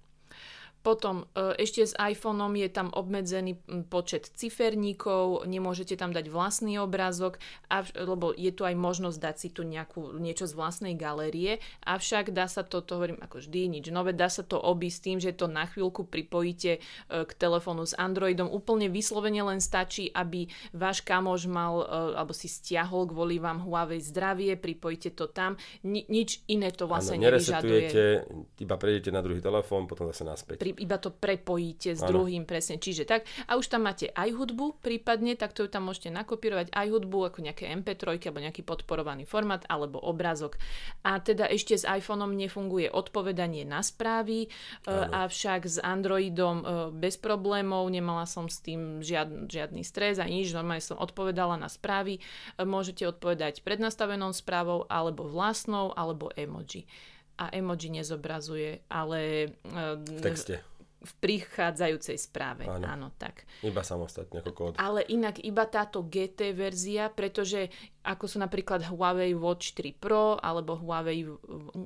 [0.87, 3.59] Potom e, ešte s iPhoneom je tam obmedzený
[3.91, 7.43] počet ciferníkov, nemôžete tam dať vlastný obrázok,
[7.99, 12.47] lebo je tu aj možnosť dať si tu nejakú, niečo z vlastnej galérie, avšak dá
[12.47, 15.51] sa to, to hovorím ako vždy, nič nové, dá sa to obísť tým, že to
[15.51, 18.47] na chvíľku pripojíte e, k telefónu s Androidom.
[18.47, 23.99] Úplne vyslovene len stačí, aby váš kamož mal, e, alebo si stiahol kvôli vám Huawei
[23.99, 25.59] zdravie, pripojíte to tam.
[25.83, 27.91] Ni- nič iné to vlastne ano, nevyžaduje.
[28.63, 30.63] iba prejdete na druhý telefón, potom zase naspäť.
[30.63, 32.09] Pri, iba to prepojíte s ano.
[32.13, 32.77] druhým presne.
[32.77, 33.25] Čiže tak.
[33.49, 37.19] A už tam máte aj hudbu prípadne, tak to ju tam môžete nakopírovať aj hudbu
[37.33, 40.61] ako nejaké MP3 alebo nejaký podporovaný formát alebo obrázok.
[41.03, 44.49] A teda ešte s iPhoneom nefunguje odpovedanie na správy,
[44.87, 45.07] ano.
[45.07, 50.27] E, avšak s Androidom e, bez problémov, nemala som s tým žiad, žiadny stres a
[50.29, 52.19] nič, normálne som odpovedala na správy.
[52.19, 52.21] E,
[52.63, 56.87] môžete odpovedať prednastavenou správou alebo vlastnou alebo emoji
[57.37, 59.53] a emoji nezobrazuje, ale...
[60.01, 60.65] V texte.
[61.07, 62.83] V prichádzajúcej správe, áno.
[62.83, 63.47] áno, tak.
[63.63, 64.73] Iba samostatne ako kód.
[64.81, 67.71] Ale inak iba táto GT verzia, pretože
[68.03, 71.27] ako sú napríklad Huawei Watch 3 Pro alebo Huawei,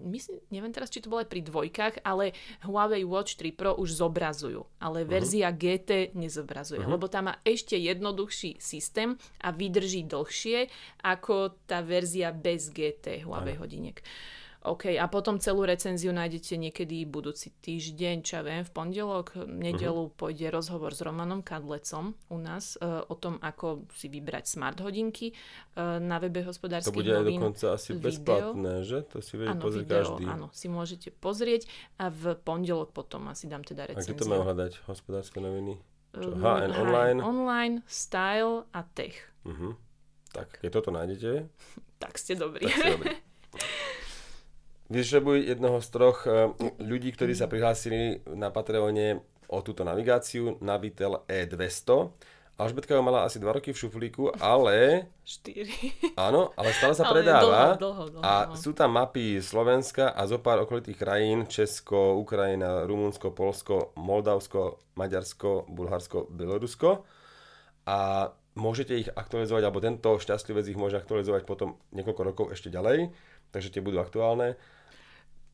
[0.09, 2.33] myslím, neviem teraz, či to bolo aj pri dvojkách, ale
[2.65, 5.13] Huawei Watch 3 Pro už zobrazujú, ale uh-huh.
[5.13, 6.95] verzia GT nezobrazuje, uh-huh.
[6.97, 10.71] lebo tam má ešte jednoduchší systém a vydrží dlhšie
[11.05, 13.65] ako tá verzia bez GT Huawei uh-huh.
[13.65, 14.01] hodiniek.
[14.61, 20.13] OK, a potom celú recenziu nájdete niekedy budúci týždeň, čo ja viem, v pondelok, nedelu
[20.13, 20.19] uh-huh.
[20.21, 25.33] pôjde rozhovor s Romanom Kadlecom u nás uh, o tom, ako si vybrať smart hodinky
[25.33, 27.09] uh, na webe hospodárskych novín.
[27.09, 28.05] To bude aj dokonca asi video.
[28.05, 28.99] bezplatné, že?
[29.09, 30.25] To si vie pozrieť video, každý.
[30.29, 31.65] Áno, si môžete pozrieť
[31.97, 34.13] a v pondelok potom asi dám teda recenziu.
[34.13, 34.73] A kde to má hľadať?
[34.93, 35.81] Hospodárske noviny?
[36.13, 36.37] Čo?
[36.37, 37.17] HN uh, online?
[37.17, 39.17] HN online, style a tech.
[39.49, 39.73] Uh-huh.
[40.37, 41.49] Tak, keď toto nájdete...
[42.03, 42.69] tak ste dobrí.
[42.69, 43.17] Tak ste dobrí.
[44.91, 46.51] Vyšrebuj jednoho z troch eh,
[46.83, 52.11] ľudí, ktorí sa prihlásili na Patreone o túto navigáciu, Navitel E200.
[52.61, 55.09] Alžbetka ho mala asi 2 roky v šuflíku, ale...
[55.25, 56.13] 4.
[56.21, 57.79] Áno, ale stále sa ale predáva.
[57.79, 62.85] Dlho, dlho, dlho, a sú tam mapy Slovenska a zo pár okolitých krajín, Česko, Ukrajina,
[62.85, 67.09] Rumunsko, Polsko, Moldavsko, Maďarsko, Bulharsko, Bielorusko.
[67.89, 68.29] A
[68.61, 73.09] môžete ich aktualizovať, alebo tento šťastlivec ich môže aktualizovať potom niekoľko rokov ešte ďalej,
[73.57, 74.61] takže tie budú aktuálne.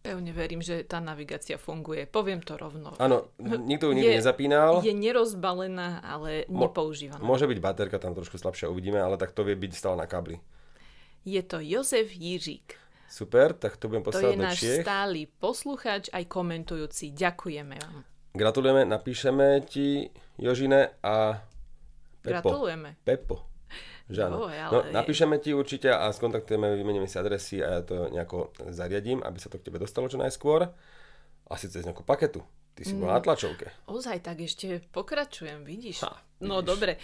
[0.06, 2.06] Pevne verím, že tá navigácia funguje.
[2.06, 2.94] Poviem to rovno.
[3.02, 4.86] Áno, nikto ju nikdy je, nezapínal.
[4.86, 7.18] Je nerozbalená, ale Mo- nepoužívaná.
[7.18, 10.38] Môže byť baterka tam trošku slabšia, uvidíme, ale tak to vie byť stále na kabli.
[11.26, 12.78] Je to Jozef Jiřík.
[13.10, 14.82] Super, tak to budem posielať To je náš Čiech.
[14.86, 17.10] stály poslucháč, aj komentujúci.
[17.10, 18.06] Ďakujeme vám.
[18.30, 20.06] Gratulujeme, napíšeme ti,
[20.38, 21.42] Jožine, a
[22.22, 22.30] Pepo.
[22.52, 22.98] Gratulujeme.
[23.02, 23.55] Pepo.
[24.06, 24.46] Že áno.
[24.46, 24.70] ale...
[24.70, 29.38] No, napíšeme ti určite a skontaktujeme, vymeníme si adresy a ja to nejako zariadím, aby
[29.42, 30.70] sa to k tebe dostalo čo najskôr.
[31.50, 32.42] Asi cez nejakú paketu.
[32.76, 33.18] Ty si bola mm.
[33.18, 33.66] na tlačovke.
[33.88, 36.04] Ozaj, tak ešte pokračujem, vidíš?
[36.04, 36.44] Ha, vidíš.
[36.44, 37.00] No dobre,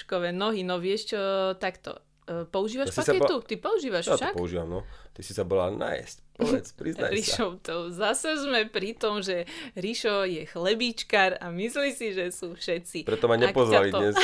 [0.00, 1.20] škové nohy, no vieš čo,
[1.60, 2.00] takto.
[2.24, 3.34] E, používaš ja paketu?
[3.38, 3.44] Bo...
[3.44, 4.32] Ty používaš ja však?
[4.32, 4.80] Ja používam, no.
[5.12, 6.16] Ty si sa bola nájsť.
[6.32, 9.44] Povedz, priznaj Ríšo, to zase sme pri tom, že
[9.76, 13.04] Ríšo je chlebíčkar a myslí si, že sú všetci.
[13.04, 14.16] Preto ma nepozvali to, dnes.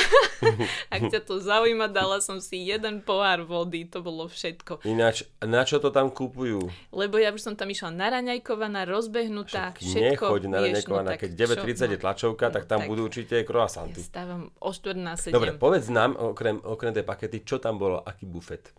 [0.95, 4.81] ak ťa to zaujíma, dala som si jeden pohár vody, to bolo všetko.
[4.89, 6.65] Ináč, na čo to tam kúpujú?
[6.89, 10.25] Lebo ja už som tam išla naraňajkovaná, rozbehnutá, Však všetko.
[10.25, 13.99] Nechoď naraňajkovaná, no, keď 9.30 je tlačovka, no, tak tam tak budú určite croissanty.
[14.01, 15.35] Ja stávam o 4 na 7.
[15.35, 18.71] Dobre, povedz nám, okrem, okrem tej pakety, čo tam bolo, aký bufet?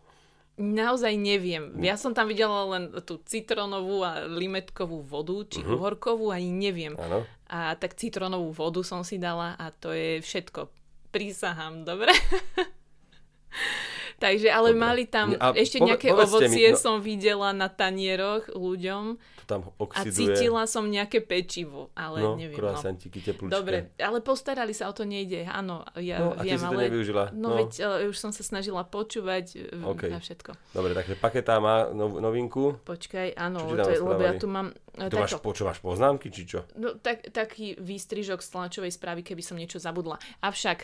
[0.60, 1.72] Naozaj neviem.
[1.80, 5.80] Ja som tam videla len tú citronovú a limetkovú vodu, či uh-huh.
[5.80, 6.92] uhorkovú, ani neviem.
[7.00, 7.24] Ano.
[7.48, 10.68] A tak citronovú vodu som si dala a to je všetko.
[11.10, 12.12] Prísahám, dobre?
[14.20, 14.84] Takže, ale Dobre.
[14.84, 19.16] mali tam a ešte pove, nejaké ovocie mi, no, som videla na tanieroch ľuďom.
[19.16, 20.12] To tam oxiduje.
[20.12, 22.60] A cítila som nejaké pečivo, ale no, neviem.
[22.60, 23.48] Kroasantiky, no.
[23.48, 25.88] Dobre, ale postarali sa o to nejde, áno.
[25.96, 26.92] Ja no, viem, ale...
[26.92, 27.32] nevyužila.
[27.32, 30.12] No, no veď uh, už som sa snažila počúvať uh, okay.
[30.12, 30.52] na všetko.
[30.76, 32.76] Dobre, takže paketa má nov, novinku.
[32.84, 34.76] Počkaj, áno, to je, lebo ja tu mám...
[34.94, 36.66] Uh, tu máš, počúvaš poznámky, či čo?
[36.76, 40.18] No, tak, taký výstrižok z tlačovej správy, keby som niečo zabudla.
[40.42, 40.78] Avšak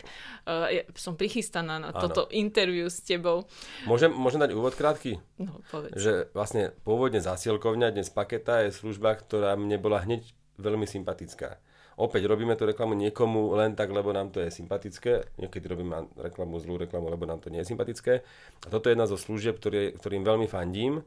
[0.47, 1.99] uh, ja som prichystaná na ano.
[1.99, 3.45] toto interviu s tebou.
[3.85, 5.21] Môžem Môžem, dať úvod krátky?
[5.37, 5.93] No, povedz.
[5.99, 10.25] Že vlastne pôvodne zásielkovňa, dnes paketa, je služba, ktorá mne bola hneď
[10.57, 11.61] veľmi sympatická.
[11.97, 15.33] Opäť robíme tú reklamu niekomu len tak, lebo nám to je sympatické.
[15.41, 18.21] Niekedy robíme reklamu, zlú reklamu, lebo nám to nie je sympatické.
[18.61, 21.01] A toto je jedna zo služieb, ktorý, ktorým veľmi fandím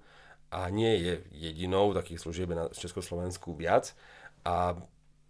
[0.50, 3.94] a nie je jedinou takých služieb na Československu viac.
[4.42, 4.74] A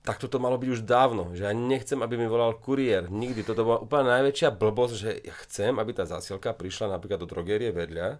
[0.00, 3.12] tak toto malo byť už dávno, že ja nechcem, aby mi volal kuriér.
[3.12, 3.44] Nikdy.
[3.44, 7.68] Toto bola úplne najväčšia blbosť, že ja chcem, aby tá zásielka prišla napríklad do drogérie
[7.68, 8.16] vedľa,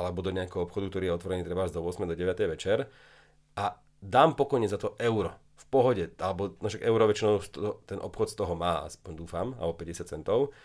[0.00, 2.08] alebo do nejakého obchodu, ktorý je otvorený treba do 8.
[2.08, 2.56] do 9.
[2.56, 2.88] večer
[3.60, 5.36] a dám pokojne za to euro.
[5.60, 7.34] v pohode, alebo no však euro väčšinou
[7.84, 10.56] ten obchod z toho má, aspoň dúfam, alebo 50 centov.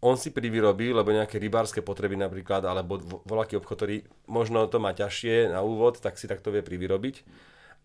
[0.00, 3.96] On si privyrobí, lebo nejaké rybárske potreby napríklad, alebo vo- voľaký obchod, ktorý
[4.32, 7.20] možno to má ťažšie na úvod, tak si takto vie privyrobiť.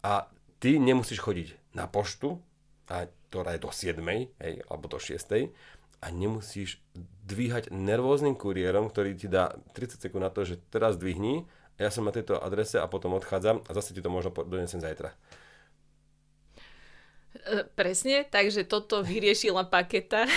[0.07, 0.31] A
[0.63, 2.39] ty nemusíš chodiť na poštu,
[2.87, 3.99] a ktorá je do 7,
[4.39, 5.51] hej, alebo do 6,
[5.99, 6.79] a nemusíš
[7.25, 12.07] dvíhať nervóznym kuriérom, ktorý ti dá 30 sekúnd na to, že teraz dvihni, ja som
[12.07, 15.11] na tejto adrese a potom odchádzam a zase ti to možno donesem zajtra.
[17.37, 20.23] E, Presne, takže toto vyriešila paketa.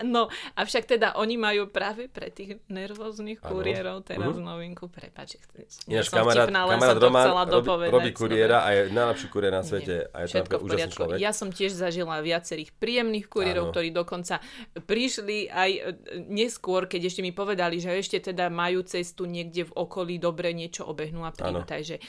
[0.00, 4.42] No, avšak teda oni majú práve pre tých nervóznych kuriérov teraz Mhm.
[4.42, 4.88] novinku.
[4.88, 5.36] Prepač,
[5.84, 10.08] Ináč kamarát, vtipná, kamarát Roman robí, robí kuriéra a je najlepší kuriér na svete Nie,
[10.08, 10.94] a je Všetko v poriadku.
[10.94, 11.16] človek.
[11.18, 13.72] Ja som tiež zažila viacerých príjemných kuriérov, Áno.
[13.72, 14.40] ktorí dokonca
[14.80, 15.80] prišli aj e,
[16.24, 20.82] neskôr, keď ešte mi povedali, že ešte teda majú cestu niekde v okolí, dobre niečo
[20.82, 21.30] obehnú a.
[21.38, 21.62] Áno.
[21.62, 22.00] Takže,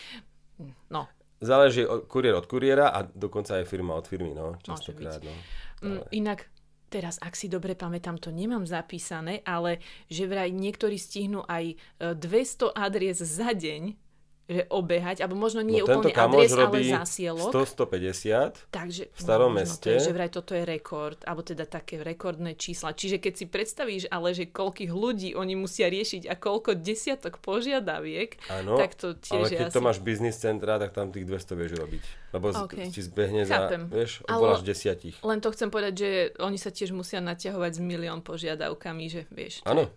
[0.88, 1.06] no,
[1.40, 5.32] Záleží od, kuriér od kuriéra a dokonca aj firma od firmy, no, častokrát, no.
[5.80, 6.52] Mm, Inak
[6.92, 9.80] teraz, ak si dobre pamätám, to nemám zapísané, ale
[10.12, 13.96] že vraj niektorí stihnú aj e, 200 adries za deň,
[14.50, 17.54] že obehať, alebo možno nie no úplne adres, ale robí zasielok.
[17.54, 19.86] 100-150, Takže, v starom možno meste.
[19.86, 22.98] To je, že vraj toto je rekord, alebo teda také rekordné čísla.
[22.98, 28.42] Čiže keď si predstavíš, ale že koľkých ľudí oni musia riešiť a koľko desiatok požiadaviek,
[28.50, 29.76] áno, tak to tiež ale je keď asi...
[29.78, 32.04] to máš biznis centra, tak tam tých 200 vieš robiť.
[32.34, 32.76] Lebo z- OK.
[32.90, 33.86] ti zbehne za, Chápem.
[33.86, 35.22] vieš, Ale- obvoláš desiatich.
[35.22, 36.10] Len to chcem povedať, že
[36.42, 39.62] oni sa tiež musia naťahovať s milión požiadavkami, že vieš.
[39.70, 39.94] Áno.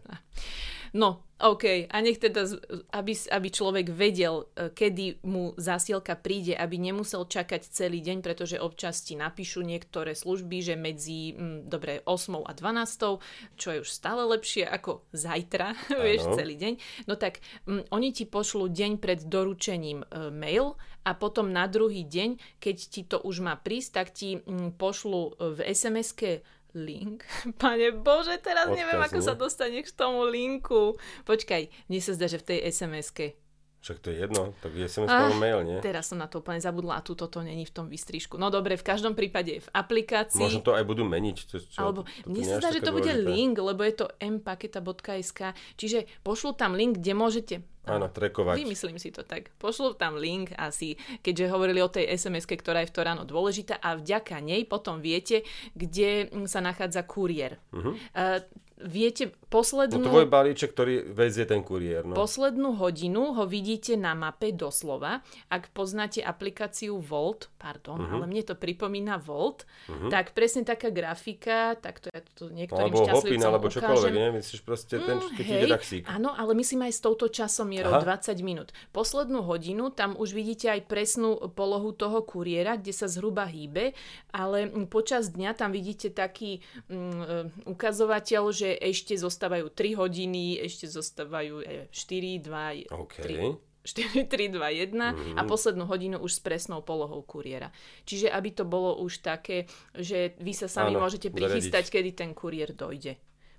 [0.93, 1.91] No, OK.
[1.91, 2.47] A nech teda,
[2.95, 8.63] aby, aby človek vedel, e, kedy mu zásielka príde, aby nemusel čakať celý deň, pretože
[8.63, 13.19] občas ti napíšu niektoré služby, že medzi, mm, dobre, 8 a 12,
[13.59, 15.75] čo je už stále lepšie ako zajtra,
[16.07, 16.39] vieš, Áno.
[16.39, 16.73] celý deň.
[17.11, 22.07] No tak mm, oni ti pošlú deň pred doručením e, mail a potom na druhý
[22.07, 27.25] deň, keď ti to už má prísť, tak ti mm, pošlú e, v SMS-ke link.
[27.63, 30.97] Pane Bože, teraz Odkaz, neviem, ako sa dostaneš k tomu linku.
[31.29, 33.42] Počkaj, mne sa zdá, že v tej SMS-ke.
[33.83, 35.83] Však to je jedno, tak je SMS Ah, mail, nie?
[35.83, 38.39] Teraz som na to úplne zabudla a tu toto není v tom výstrižku.
[38.39, 40.39] No dobre, v každom prípade v aplikácii.
[40.39, 41.37] Možno to aj budú meniť.
[41.51, 43.27] To, čo, Alebo to, to mne sa zdá, že to bude dôležité.
[43.27, 45.41] link, lebo je to mpaketa.sk,
[45.75, 48.63] čiže pošlu tam link, kde môžete Áno, trekovať.
[48.63, 49.51] Vymyslím si to tak.
[49.59, 53.83] Pošlu tam link asi, keďže hovorili o tej sms ktorá je v to ráno dôležitá
[53.83, 55.43] a vďaka nej potom viete,
[55.75, 57.59] kde sa nachádza kuriér.
[57.75, 57.99] Uh-huh.
[58.15, 58.39] Uh,
[58.85, 60.09] viete, No poslednú...
[60.09, 62.09] tvoj balíček, ktorý vezie ten kuriér.
[62.09, 62.17] No.
[62.17, 65.21] Poslednú hodinu ho vidíte na mape doslova.
[65.53, 68.17] Ak poznáte aplikáciu Volt, pardon, uh-huh.
[68.17, 70.09] ale mne to pripomína Volt, uh-huh.
[70.09, 74.13] tak presne taká grafika, tak to ja to niektorým alebo šťastlivcom alebo čokoľvek, ukážem.
[74.17, 74.29] nie?
[74.41, 76.03] Myslíš proste ten, Mm, keď hej, ide taxík.
[76.09, 78.17] Áno, ale myslím aj s touto časomierou Aha.
[78.25, 78.73] 20 minút.
[78.91, 83.93] Poslednú hodinu tam už vidíte aj presnú polohu toho kuriéra, kde sa zhruba hýbe,
[84.33, 87.37] ale počas dňa tam vidíte taký mm, e,
[87.69, 93.15] ukazovateľ, že ešte zostávajú 3 hodiny, ešte zostávajú e, 4, 2, OK.
[93.19, 93.57] 3.
[93.83, 95.35] 4, 3, 2, 1 Mhm.
[95.35, 97.75] a poslednú hodinu už s presnou polohou kuriéra.
[98.03, 101.35] Čiže aby to bolo už také, že vy sa sami Áno, môžete zaradiť.
[101.35, 103.19] prichystať, kedy ten kuriér dojde.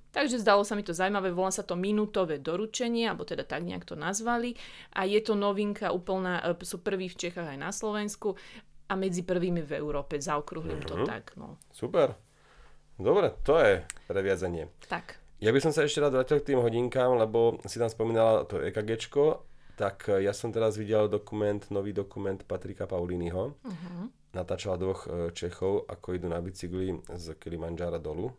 [0.10, 3.84] Takže zdalo sa mi to zaujímavé, volá sa to minútové doručenie, alebo teda tak nejak
[3.84, 4.54] to nazvali.
[4.92, 8.38] A je to novinka úplná, e, sú prví v Čechách aj na Slovensku
[8.86, 11.06] a medzi prvými v Európe, zaokrúhlim to Mhm.
[11.06, 11.34] tak.
[11.36, 11.58] No.
[11.68, 12.16] Super.
[13.04, 14.72] Dobre, to je previazanie.
[14.88, 18.48] Tak, Ja by som sa ešte rád vrátil k tým hodinkám, lebo si tam spomínala
[18.48, 19.44] to EKGčko,
[19.76, 23.60] tak eh, ja som teraz videl dokument, nový dokument Patrika Paulínyho.
[23.60, 24.04] uh-huh.
[24.32, 28.32] Natáčala dvoch eh, Čechov, ako idú na bicykli z Kilimanjara dolu.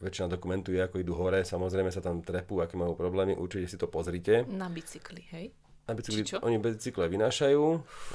[0.00, 3.76] Väčšina dokumentu je, ako idú hore, samozrejme sa tam trepú, aké majú problémy, určite si
[3.76, 4.48] to pozrite.
[4.48, 5.52] na bicykli, hej?
[5.84, 6.36] Na bicykli, Či čo?
[6.40, 7.62] oni bicykle vynášajú,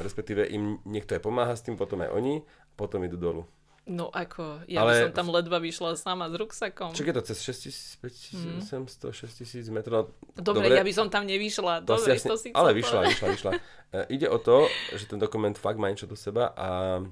[0.02, 2.42] respektíve im niekto aj pomáha s tým, potom aj oni,
[2.74, 3.46] potom idú dolu.
[3.90, 6.94] No ako, ja Ale- by som tam ledva vyšla sama s ruksakom.
[6.94, 10.14] Čo je to cez 6800, 6000 metrov?
[10.38, 11.82] No, Dobre, ja by som tam nevyšla.
[11.90, 13.52] To Dobre, si to jasne, si ale vyšla, vyšla, vyšla.
[13.92, 17.04] E, ide o to, že ten dokument fakt má niečo do seba a,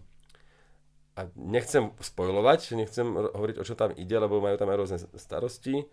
[1.20, 5.84] a nechcem spojovať, nechcem hovoriť, o čo tam ide, lebo majú tam aj rôzne starosti.
[5.84, 5.86] E,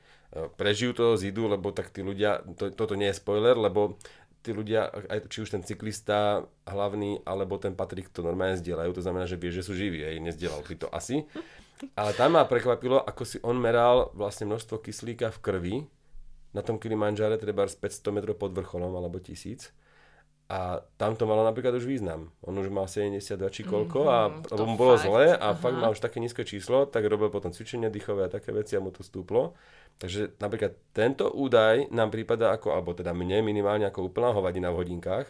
[0.54, 3.98] prežijú to, zídu, lebo tak tí ľudia, to, toto nie je spoiler, lebo
[4.46, 9.02] tí ľudia, aj či už ten cyklista hlavný, alebo ten Patrik to normálne zdieľajú, to
[9.02, 11.26] znamená, že vie, že sú živí, aj nezdielal by to asi.
[11.98, 15.76] Ale tam ma prekvapilo, ako si on meral vlastne množstvo kyslíka v krvi
[16.54, 19.74] na tom Kilimanjare, treba z 500 metrov pod vrcholom, alebo 1000.
[20.46, 22.30] A tam to malo napríklad už význam.
[22.46, 25.58] On už mal 72 či koľko, a, Mhm, lebo mu bolo fakt, zle a aha.
[25.58, 28.80] fakt mal už také nízke číslo, tak robil potom cvičenia dýchové a také veci a
[28.80, 29.58] mu to stúplo.
[29.98, 34.86] Takže napríklad tento údaj nám prípada ako, alebo teda mne minimálne ako úplná hovadina v
[34.86, 35.26] hodinkách,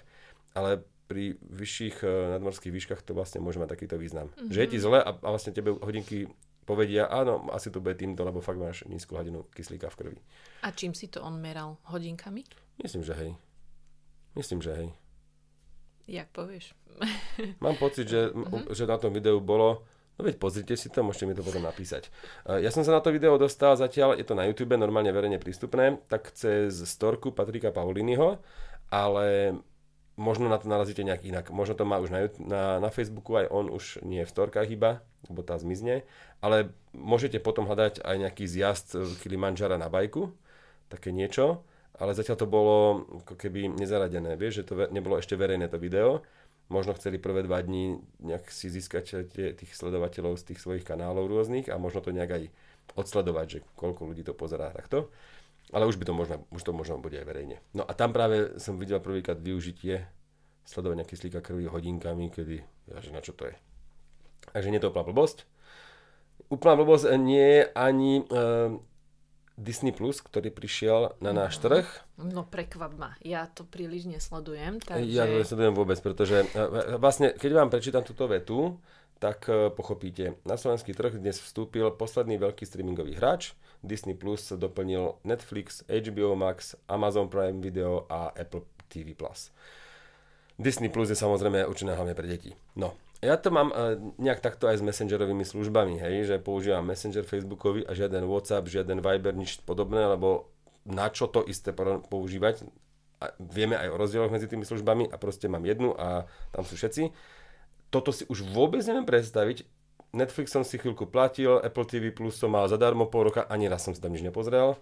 [0.52, 4.26] ale pri vyšších uh, nadmorských výškach to vlastne môže mať takýto význam.
[4.34, 4.50] Mm-hmm.
[4.52, 6.26] Že je ti zle a, a vlastne tebe hodinky
[6.66, 10.18] povedia, áno, asi to bude týmto, lebo fakt máš nízku hladinu kyslíka v krvi.
[10.66, 11.78] A čím si to on meral?
[11.86, 12.42] Hodinkami?
[12.82, 13.30] Myslím, že hej.
[14.34, 14.88] Myslím, že hej.
[16.06, 16.74] Jak povieš?
[17.64, 18.72] Mám pocit, že, mm-hmm.
[18.72, 19.82] že na tom videu bolo,
[20.16, 22.08] no veď pozrite si to, môžete mi to potom napísať.
[22.46, 25.98] Ja som sa na to video dostal zatiaľ, je to na YouTube, normálne verejne prístupné,
[26.08, 28.38] tak cez storku Patrika Pauliniho,
[28.88, 29.58] ale
[30.16, 31.46] možno na to narazíte nejak inak.
[31.52, 34.72] Možno to má už na, na, na Facebooku, aj on už nie je v storkách
[34.72, 36.08] iba, lebo tá zmizne,
[36.40, 40.32] ale môžete potom hľadať aj nejaký zjazd Kilimanjara na bajku,
[40.88, 45.72] také niečo, ale zatiaľ to bolo ako keby nezaradené, vieš, že to nebolo ešte verejné
[45.72, 46.20] to video.
[46.66, 51.70] Možno chceli prvé dva dní nejak si získať tých sledovateľov z tých svojich kanálov rôznych
[51.70, 52.44] a možno to nejak aj
[52.98, 55.08] odsledovať, že koľko ľudí to pozerá takto.
[55.70, 57.62] Ale už by to možno, už to možno bude aj verejne.
[57.74, 60.06] No a tam práve som videl prvýkrát využitie
[60.66, 63.54] sledovania kyslíka krvi hodinkami, kedy, ja, že na čo to je.
[64.50, 65.46] Takže nie to úplná blbosť.
[66.50, 68.78] Úplná blbosť nie je ani uh,
[69.56, 71.88] Disney+, Plus, ktorý prišiel na náš trh.
[72.20, 74.84] No prekvap ma, ja to príliš nesledujem.
[74.84, 75.08] Takže...
[75.08, 78.76] Ja to nesledujem vôbec, pretože uh, vlastne, keď vám prečítam túto vetu,
[79.16, 80.36] tak uh, pochopíte.
[80.44, 86.76] Na slovenský trh dnes vstúpil posledný veľký streamingový hráč, Disney Plus doplnil Netflix, HBO Max,
[86.84, 89.16] Amazon Prime Video a Apple TV+.
[90.56, 92.52] Disney Plus je samozrejme určené hlavne pre deti.
[92.76, 97.26] No, ja to mám uh, nejak takto aj s messengerovými službami, hej, že používam Messenger
[97.26, 100.46] Facebookový a žiaden WhatsApp, žiaden Viber, nič podobné, lebo
[100.86, 101.74] na čo to isté
[102.06, 102.62] používať.
[103.18, 106.78] A vieme aj o rozdieloch medzi tými službami a proste mám jednu a tam sú
[106.78, 107.10] všetci.
[107.90, 109.66] Toto si už vôbec neviem predstaviť,
[110.16, 113.84] Netflix som si chvíľku platil, Apple TV Plus som mal zadarmo pol roka, ani raz
[113.84, 114.78] som si tam nič nepozrel.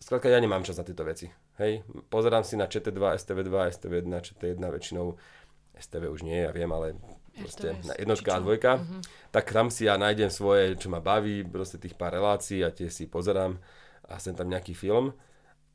[0.00, 1.28] Skladka, ja nemám čas na tieto veci.
[1.60, 5.14] Hej, pozerám si na ČT2, STV2, STV1, ČT1 väčšinou,
[5.76, 6.96] STV už nie, ja viem, ale
[7.36, 9.00] proste na jednotka a dvojka, uh-huh.
[9.32, 12.92] tak tam si ja nájdem svoje, čo ma baví, proste tých pár relácií a tie
[12.92, 13.56] si pozerám
[14.08, 15.16] a sem tam nejaký film.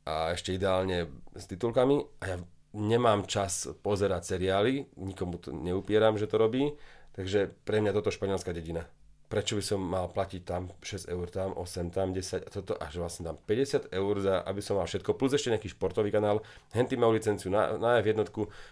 [0.08, 2.00] A ešte ideálne s titulkami.
[2.24, 2.38] A ja
[2.72, 6.72] nemám čas pozerať seriály, nikomu to neupieram, že to robí,
[7.18, 8.86] Takže pre mňa toto španielská dedina.
[9.28, 12.96] Prečo by som mal platiť tam 6 eur, tam 8, tam 10 a toto až
[12.96, 16.40] vlastne tam 50 eur za, aby som mal všetko, plus ešte nejaký športový kanál,
[16.72, 18.24] henty majú licenciu na, na F1,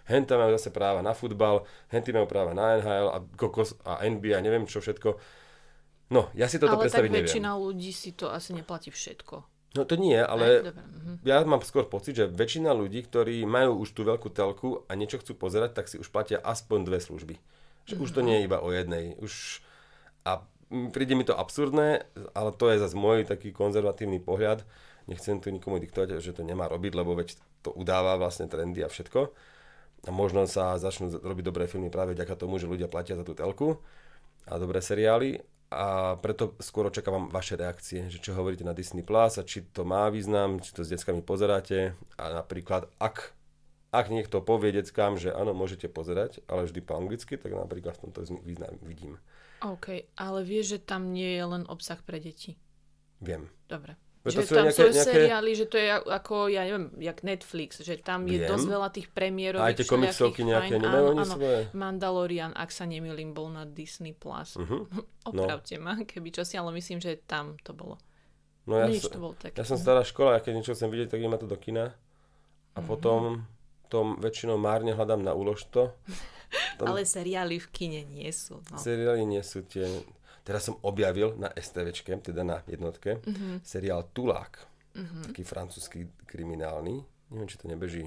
[0.07, 4.39] henty majú zase práva na futbal, henty majú práva na NHL a, kokos, a NBA,
[4.39, 5.19] neviem čo všetko.
[6.15, 7.27] No, ja si toto ale predstaviť neviem.
[7.27, 9.35] Ale tak väčšina ľudí si to asi neplatí všetko.
[9.75, 11.27] No to nie, ale Aj, mhm.
[11.27, 15.19] ja mám skôr pocit, že väčšina ľudí, ktorí majú už tú veľkú telku a niečo
[15.19, 17.35] chcú pozerať, tak si už platia aspoň dve služby.
[17.91, 19.19] Že už to nie je iba o jednej.
[19.19, 19.59] Už...
[20.25, 20.41] A
[20.91, 24.65] príde mi to absurdné, ale to je zase môj taký konzervatívny pohľad.
[25.05, 28.89] Nechcem tu nikomu diktovať, že to nemá robiť, lebo veď to udáva vlastne trendy a
[28.89, 29.29] všetko.
[30.05, 33.37] A možno sa začnú robiť dobré filmy práve vďaka tomu, že ľudia platia za tú
[33.37, 33.77] telku
[34.49, 35.41] a dobré seriály.
[35.73, 39.81] A preto skôr očakávam vaše reakcie, že čo hovoríte na Disney Plus a či to
[39.81, 43.33] má význam, či to s deckami pozeráte a napríklad ak
[43.95, 48.03] ak niekto povie deckám, že áno, môžete pozerať, ale vždy po anglicky, tak napríklad v
[48.03, 49.15] tomto význam vidím.
[49.65, 52.53] OK, ale vieš, že tam nie je len obsah pre deti?
[53.17, 53.49] Viem.
[53.65, 53.97] Dobre.
[54.25, 55.05] Že to tam nejaké, sú nejaké...
[55.05, 58.49] seriály, že to je ako, ja neviem, jak Netflix, že tam je Viem.
[58.49, 61.59] dosť veľa tých premiérových Aj tie komiksovky nejaké, fajn, nemajú áno, áno, svoje?
[61.77, 64.17] Mandalorian, ak sa nemýlim, bol na Disney+.
[64.17, 64.57] Plus.
[64.57, 64.89] Uh-huh.
[65.29, 65.85] Opravte no.
[65.85, 68.01] ma, keby čo si, ale myslím, že tam to bolo.
[68.65, 69.53] No ja, Nič, to bol tak.
[69.53, 71.93] ja som stará škola, a keď niečo chcem vidieť, tak idem to do kina.
[72.73, 72.89] A uh-huh.
[72.89, 73.45] potom
[73.95, 75.69] tom väčšinou márne hľadám na úlož
[76.77, 76.87] Tom...
[76.91, 78.61] Ale seriály v kine nie sú.
[78.71, 78.77] No.
[78.77, 79.85] Seriály nie sú tie...
[80.45, 83.65] Teraz som objavil na STVčke, teda na jednotke, uh-huh.
[83.65, 84.61] seriál Tulák.
[84.93, 85.25] Uh-huh.
[85.33, 87.01] Taký francúzsky kriminálny.
[87.33, 88.05] Neviem, či to nebeží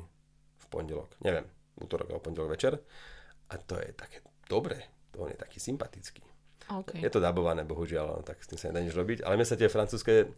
[0.55, 1.19] v pondelok.
[1.19, 1.51] Neviem,
[1.83, 2.79] útorok alebo pondelok večer.
[3.51, 4.79] A to je také dobré.
[5.11, 6.23] To on je taký sympatický.
[6.69, 7.03] Okay.
[7.03, 9.27] Je to dabované, bohužiaľ, no, tak s tým sa nedá nič robiť.
[9.27, 10.31] Ale mne sa tie francúzske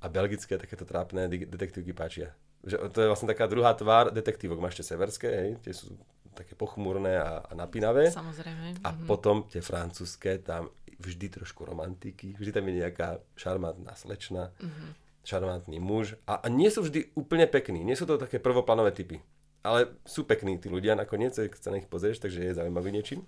[0.00, 4.62] a belgické takéto trápne detektívky páčia že to je vlastne taká druhá tvár detektívok.
[4.62, 5.98] Máš tie severské, hej, tie sú
[6.32, 8.10] také pochmúrne a, a napínavé.
[8.10, 8.82] Samozrejme.
[8.82, 9.06] A mm-hmm.
[9.08, 14.90] potom tie francúzske, tam vždy trošku romantiky, vždy tam je nejaká šarmantná slečna, mm-hmm.
[15.26, 19.18] šarmantný muž a, a nie sú vždy úplne pekní, nie sú to také prvoplanové typy.
[19.62, 23.22] Ale sú pekní tí ľudia nakoniec, keď sa na nich pozrieš, takže je zaujímavý niečím.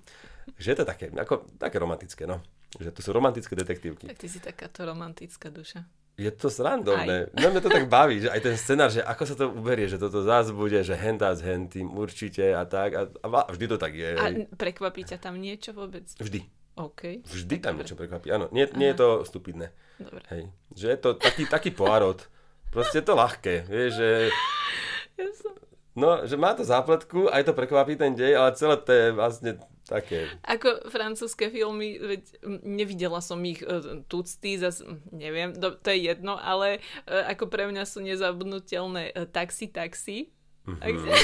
[0.58, 2.42] Že je to také, ako, také romantické, no.
[2.74, 4.10] Že to sú romantické detektívky.
[4.10, 7.34] Tak ty si takáto romantická duša je to srandovné.
[7.34, 9.98] No mňa to tak baví, že aj ten scenár, že ako sa to uberie, že
[9.98, 12.94] toto zás bude, že hentá s hentým určite a tak.
[12.94, 14.14] A, a vždy to tak je.
[14.14, 16.06] A prekvapí ťa tam niečo vôbec?
[16.22, 16.46] Vždy.
[16.78, 17.26] OK.
[17.26, 18.30] Vždy tam niečo prekvapí.
[18.30, 19.74] Áno, nie, nie je to stupidné.
[19.98, 20.22] Dobre.
[20.30, 20.42] Hej.
[20.74, 22.26] Že je to taký, taký poarot.
[22.70, 23.66] Proste je to ľahké.
[23.66, 24.08] Vieš, že...
[25.18, 25.54] Ja som...
[25.94, 29.50] No, že má to zápletku, aj to prekvapí ten dej, ale celé to je vlastne
[29.84, 30.26] také...
[30.42, 32.22] Ako francúzske filmy, veď
[32.60, 37.64] nevidela som ich uh, tucty, zas neviem, do, to je jedno, ale uh, ako pre
[37.64, 40.32] mňa sú nezabudnutelné uh, taxi, taxi.
[40.64, 41.08] Mhm.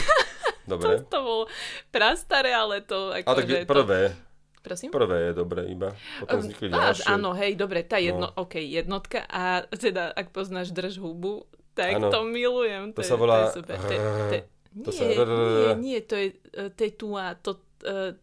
[0.62, 1.02] To, Dobre.
[1.02, 1.44] to bolo
[1.90, 3.10] prastaré, ale to...
[3.10, 4.90] Ako, Ale tak je prvé, To, prosím?
[4.92, 5.90] prvé je dobre iba.
[6.20, 7.06] Potom Um, vznikli á, ďalšie.
[7.10, 8.38] áno, hej, dobre, tá jedno, No.
[8.38, 12.12] OK, jednotka a teda, ak poznáš drž hubu, tak Áno.
[12.12, 12.94] to milujem.
[12.94, 13.76] To je, sa volá To je super.
[13.76, 16.26] To je, to je, To nie, sa- nie, nie, to je
[16.70, 17.58] Tetua, to, uh,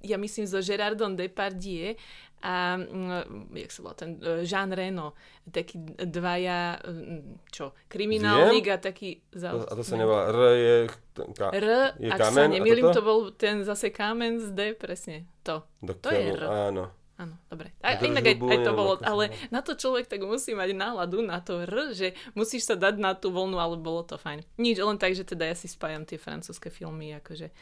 [0.03, 1.95] ja myslím so Gerardom Depardieu
[2.37, 5.17] a mm, jak sa volá ten uh, Jean Reno,
[5.49, 9.25] takí dvaja, mm, čo, kriminálnik a taký...
[9.33, 10.75] To, a to sa ne- nevolá R je...
[11.33, 14.59] Ka, R, je ak sa kamen a nemýlim, to bol ten zase kamen z D,
[14.77, 15.65] presne, to.
[15.81, 16.69] do to je R.
[16.69, 16.93] Áno.
[17.17, 17.73] Áno, dobre.
[17.81, 20.77] A Drž inak aj, aj to bolo, sa ale na to človek tak musí mať
[20.77, 24.45] náladu na to R, že musíš sa dať na tú voľnu, ale bolo to fajn.
[24.61, 27.57] Nič, len tak, že teda ja si spájam tie francúzske filmy, akože uh,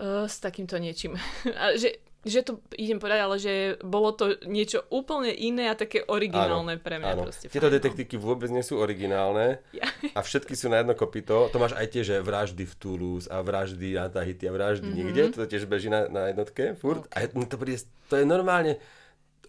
[0.00, 1.20] s takýmto niečím.
[1.60, 6.04] A že, že to idem povedať, ale že bolo to niečo úplne iné a také
[6.04, 7.22] originálne pre mňa Áno.
[7.24, 7.48] proste.
[7.48, 7.74] Tieto no.
[7.76, 9.88] detektívky vôbec nie sú originálne Ja.
[10.12, 11.48] a všetky sú na jedno kopito.
[11.48, 15.00] To máš aj tie, že vraždy v Toulouse a vraždy na Tahiti a vraždy mm-hmm.
[15.00, 15.22] niekde.
[15.36, 17.08] To tiež beží na, na jednotke furt.
[17.08, 17.12] Ok.
[17.16, 17.80] A je- to, príde,
[18.12, 18.76] to je normálne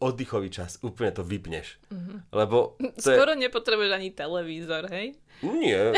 [0.02, 0.82] oddychový čas.
[0.82, 1.78] Úplne to vypneš.
[1.94, 2.18] Mm-hmm.
[2.34, 3.16] Lebo to je...
[3.16, 5.14] Skoro nepotrebuješ ani televízor, hej?
[5.46, 5.94] Nie,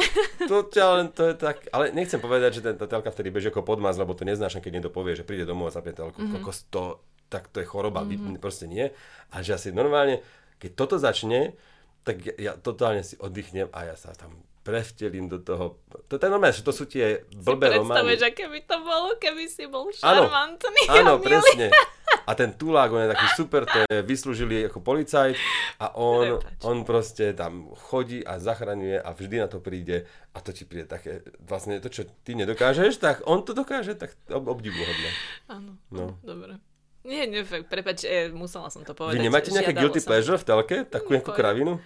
[0.47, 3.51] to, ťa len, to je tak, ale nechcem povedať, že ten, tá telka vtedy beží
[3.51, 6.39] ako podmaz, lebo to neznášam, keď niekto povie, že príde domov a zapne telku, mm-hmm.
[6.39, 8.39] kokos, to, tak to je choroba, mm-hmm.
[8.39, 8.91] proste nie.
[9.35, 10.23] A že asi normálne,
[10.63, 11.59] keď toto začne,
[12.07, 14.31] tak ja, ja totálne si oddychnem a ja sa tam
[14.63, 15.83] prevtelím do toho.
[16.07, 18.15] To, to je normálne, že to sú tie blbé si romány.
[18.15, 20.83] aké by to bolo, keby si bol Áno, šarmantný.
[20.87, 21.27] áno, a milý.
[21.27, 21.67] presne.
[22.23, 25.35] A ten tulák, on je taký super, to je vyslúžili ako policajt
[25.79, 30.55] a on, on proste tam chodí a zachraňuje a vždy na to príde a to
[30.55, 35.09] ti príde také, vlastne to, čo ty nedokážeš, tak on to dokáže, tak ob, obdivuhodné.
[35.51, 36.15] Áno, No.
[36.23, 36.57] dobre.
[37.03, 39.19] Nie, nie, prepač, e, musela som to povedať.
[39.19, 40.77] Vy nemáte nejaké guilty pleasure v telke?
[40.87, 41.83] Takú nejakú kravinu?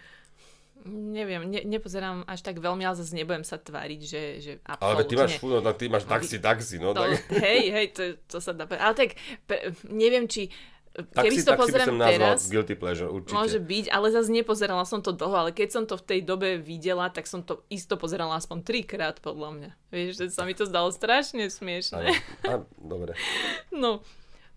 [0.85, 5.07] Neviem, ne, nepozerám až tak veľmi, ale zase nebudem sa tváriť, že, že Ale veď
[5.09, 5.41] ty máš, absolútne.
[5.41, 6.93] fú, no, ty máš taxi, taxi, no.
[6.93, 8.69] To, tak, hej, hej, to, to sa dá.
[8.69, 9.17] Ale tak,
[9.49, 10.53] pre, neviem, či
[10.97, 13.37] keby taxi, si to taxi pozerám som teraz, guilty pleasure, určite.
[13.37, 16.57] môže byť, ale zase nepozerala som to dlho, ale keď som to v tej dobe
[16.57, 19.69] videla, tak som to isto pozerala aspoň trikrát, podľa mňa.
[19.93, 21.49] Vieš, že sa mi to zdalo strašne
[21.93, 22.09] Áno.
[22.49, 23.13] A, dobre,
[23.83, 24.01] No,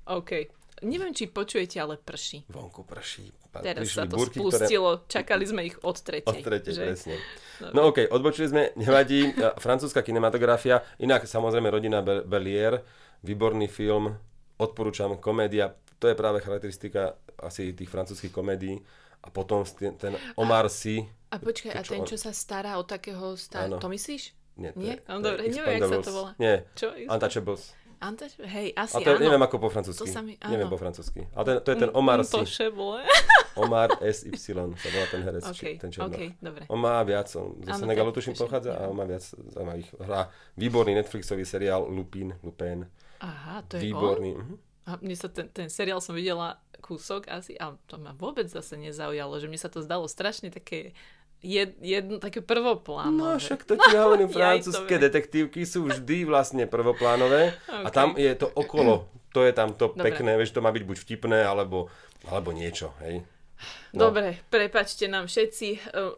[0.08, 0.59] OK.
[0.80, 2.48] Neviem, či počujete, ale prší.
[2.48, 3.28] vonku prší.
[3.50, 6.30] Teraz prišli sa to búrky, spustilo, čakali sme ich od tretej.
[6.30, 6.82] Od tretej, že?
[6.86, 7.14] presne.
[7.74, 9.34] No okej, okay, odbočili sme, nevadí.
[9.34, 12.80] E, Francúzska kinematografia, inak samozrejme Rodina Bel- Belier,
[13.26, 14.14] výborný film,
[14.56, 18.80] odporúčam, komédia, to je práve charakteristika asi tých francúzskych komédií.
[19.20, 22.80] A potom ten, ten Omar Sy, A počkaj, a čo ten, on- čo sa stará
[22.80, 23.68] o takého stará...
[23.68, 23.76] Áno.
[23.76, 24.32] To myslíš?
[24.60, 24.96] nie, to Nie?
[24.96, 26.30] je, No to je dobre, neviem, jak sa to volá.
[26.36, 26.86] Nie, Čo?
[27.08, 27.62] Untouchables.
[28.00, 28.32] Antač?
[28.40, 29.20] Hej, asi A to áno.
[29.20, 30.02] neviem ako po francúzsky.
[30.02, 31.28] To sa mi- neviem po francúzsky.
[31.36, 32.40] Ale ten, to je ten Omar Sy.
[32.40, 33.04] Impossible.
[33.60, 36.16] Omar SY sa volá ten herec, OK, či, ten černoch.
[36.16, 36.64] OK, dobre.
[36.66, 39.20] On má viac, on zo Senegalu tuším pochádza a on má viac
[39.52, 39.88] zaujímavých.
[40.00, 42.88] Hrá výborný Netflixový seriál Lupin, Lupin.
[43.20, 43.86] Aha, to je on?
[43.92, 44.32] Výborný.
[44.32, 44.54] mhm.
[44.88, 48.74] A mne sa ten, ten seriál som videla kúsok asi a to ma vôbec zase
[48.74, 50.96] nezaujalo, že mi sa to zdalo strašne také
[51.42, 53.34] jed, jedno, také prvoplánové.
[53.34, 55.04] No však to ti hovorím, Jaj, francúzske dobre.
[55.08, 57.94] detektívky sú vždy vlastne prvoplánové a OK.
[57.94, 59.08] tam je to okolo.
[59.30, 60.10] To je tam to Dobre.
[60.10, 61.86] pekné, vieš, to má byť buď vtipné, alebo,
[62.26, 63.22] alebo niečo, hej.
[63.90, 64.08] No.
[64.08, 65.68] Dobre, prepačte nám všetci.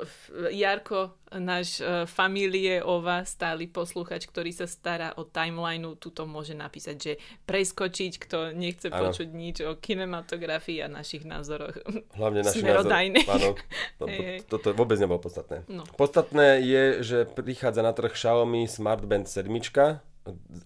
[0.04, 6.52] F- Jarko, náš uh, familie ova, stály posluchač, ktorý sa stará o timelineu, tuto môže
[6.52, 7.12] napísať, že
[7.48, 9.08] preskočiť, kto nechce Áno.
[9.08, 11.80] počuť nič o kinematografii a našich názoroch.
[12.12, 13.24] Hlavne naši Smerodajný.
[13.24, 13.32] názor.
[13.32, 13.48] Áno,
[14.00, 14.38] to, to, hej.
[14.44, 15.64] toto vôbec nebolo podstatné.
[15.72, 15.88] No.
[15.96, 19.48] Podstatné je, že prichádza na trh Xiaomi Smart Band 7,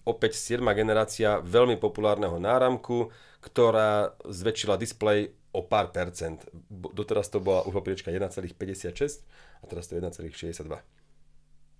[0.05, 3.09] opäť 7 generácia veľmi populárneho náramku,
[3.41, 6.43] ktorá zväčšila displej o pár percent.
[6.69, 9.23] Doteraz to bola uhlopriečka 1,56
[9.59, 10.81] a teraz to je 1,62.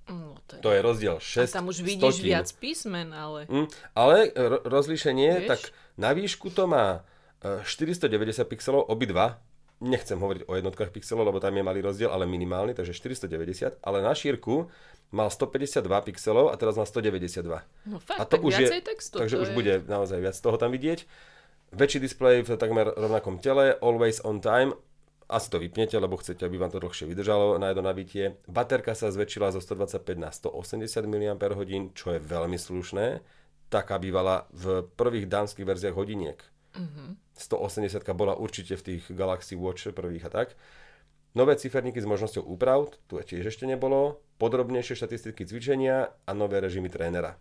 [0.08, 0.62] No, to je...
[0.64, 2.32] To je rozdiel a 6 tam už vidíš stotín.
[2.32, 3.44] viac písmen, ale...
[3.52, 5.50] Mm, ale ro- rozlíšenie, Vieš?
[5.52, 5.62] tak
[6.00, 7.04] na výšku to má
[7.44, 8.08] e, 490
[8.48, 9.44] pixelov, obidva.
[9.78, 13.78] Nechcem hovoriť o jednotkách pixelov, lebo tam je malý rozdiel, ale minimálny, takže 490.
[13.84, 14.72] Ale na šírku
[15.12, 17.44] mal 152 pixelov a teraz má 192.
[17.86, 19.20] No fakt, A to tak už je, textu.
[19.20, 19.56] takže to už je...
[19.56, 21.04] bude naozaj viac toho tam vidieť.
[21.76, 24.72] Väčší displej v takmer rovnakom tele, always on time.
[25.28, 28.40] Asi to vypnete, lebo chcete, aby vám to dlhšie vydržalo na jedno nabitie.
[28.48, 33.20] Baterka sa zväčšila zo 125 na 180 mAh, čo je veľmi slušné.
[33.68, 36.40] Taká bývala v prvých dánskych verziách hodiniek.
[36.80, 37.20] Mhm.
[37.36, 40.56] 180 bola určite v tých Galaxy Watch prvých a tak.
[41.36, 46.90] Nové ciferníky s možnosťou úprav, tu tiež ešte nebolo, podrobnejšie štatistiky cvičenia a nové režimy
[46.90, 47.38] trénera.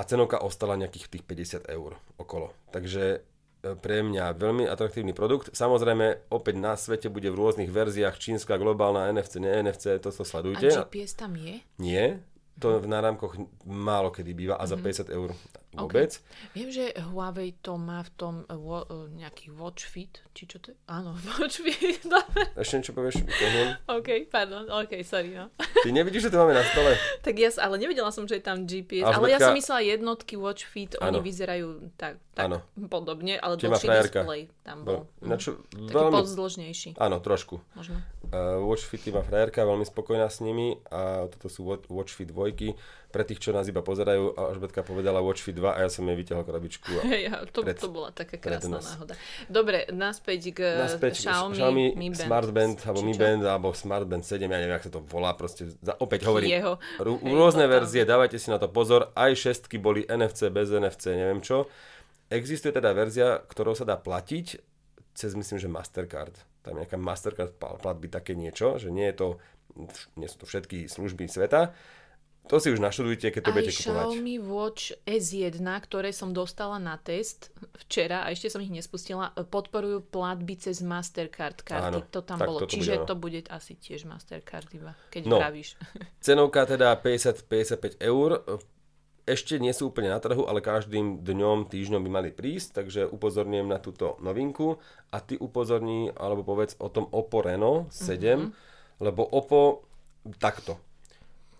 [0.00, 2.56] A cenovka ostala nejakých tých 50 eur okolo.
[2.72, 5.52] Takže e, pre mňa veľmi atraktívny produkt.
[5.52, 10.24] Samozrejme, opäť na svete bude v rôznych verziách čínska, globálna, NFC, ne NFC, to to
[10.24, 10.72] sledujte.
[10.72, 11.60] A GPS tam je?
[11.76, 12.24] Nie,
[12.60, 15.32] to v náramkoch málo kedy býva a za 50 eur
[15.70, 16.10] vôbec.
[16.10, 16.50] Okay.
[16.50, 20.58] Viem, že Huawei to má v tom uh, wo, uh, nejaký Watch Fit, či čo
[20.58, 20.76] to je?
[20.90, 22.02] Áno, Watch Fit.
[22.58, 23.22] Ešte niečo povieš?
[23.86, 25.54] OK, pardon, OK, sorry, no.
[25.56, 26.98] Ty nevidíš, že to máme na stole?
[27.26, 30.34] tak ja, ale nevidela som, že je tam GPS, Až ale ja som myslela jednotky
[30.34, 31.16] Watch Fit, ano.
[31.16, 32.66] oni vyzerajú tak, tak ano.
[32.90, 35.06] podobne, ale dlhší display tam bol.
[35.22, 35.86] Bo, čo, mm.
[35.86, 36.10] veľmi...
[36.10, 36.90] Taký pozdĺžnejší.
[36.98, 37.62] Áno, trošku.
[37.78, 38.02] Možno.
[38.30, 42.78] Uh, Watch Fit má frajerka, veľmi spokojná s nimi a toto sú Watch Fit dvojky
[43.10, 46.46] pre tých, čo nás iba pozerajú, Alžbetka povedala Watchfit 2 a ja som jej vytiahol
[46.46, 46.94] krabičku.
[47.02, 49.18] A ja, to, pred, to bola taká krásna náhoda.
[49.50, 52.30] Dobre, naspäť k naspäť Xiaomi, Xiaomi Mi Band.
[52.30, 55.30] Smart Band, alebo Mi Band, alebo Smart Band 7, ja neviem, ako sa to volá,
[55.34, 56.78] proste, za, opäť hovorím, Jeho.
[57.02, 61.18] Rú, Hej, rôzne verzie, dávajte si na to pozor, aj šestky boli NFC, bez NFC,
[61.18, 61.66] neviem čo.
[62.30, 64.62] Existuje teda verzia, ktorou sa dá platiť
[65.18, 66.38] cez, myslím, že Mastercard.
[66.60, 69.28] Tam nejaká Mastercard platby, také niečo, že nie je to,
[70.20, 71.72] nie sú to všetky služby sveta,
[72.50, 74.04] to si už naštudujte, keď to Aj budete kupovať.
[74.10, 77.54] Xiaomi Watch S1, ktoré som dostala na test
[77.86, 82.02] včera a ešte som ich nespustila, podporujú platby cez Mastercard karty.
[82.02, 82.64] Áno, to tam bolo.
[82.64, 85.78] To Čiže bude, to bude asi tiež Mastercard iba, keď no, vravíš.
[86.26, 88.42] Cenovka teda 50-55 eur.
[89.30, 93.70] Ešte nie sú úplne na trhu, ale každým dňom, týždňom by mali prísť, takže upozorňujem
[93.70, 94.82] na túto novinku
[95.14, 98.50] a ty upozorní, alebo povedz o tom Oppo Reno 7, mm-hmm.
[99.06, 99.86] lebo Oppo
[100.42, 100.82] takto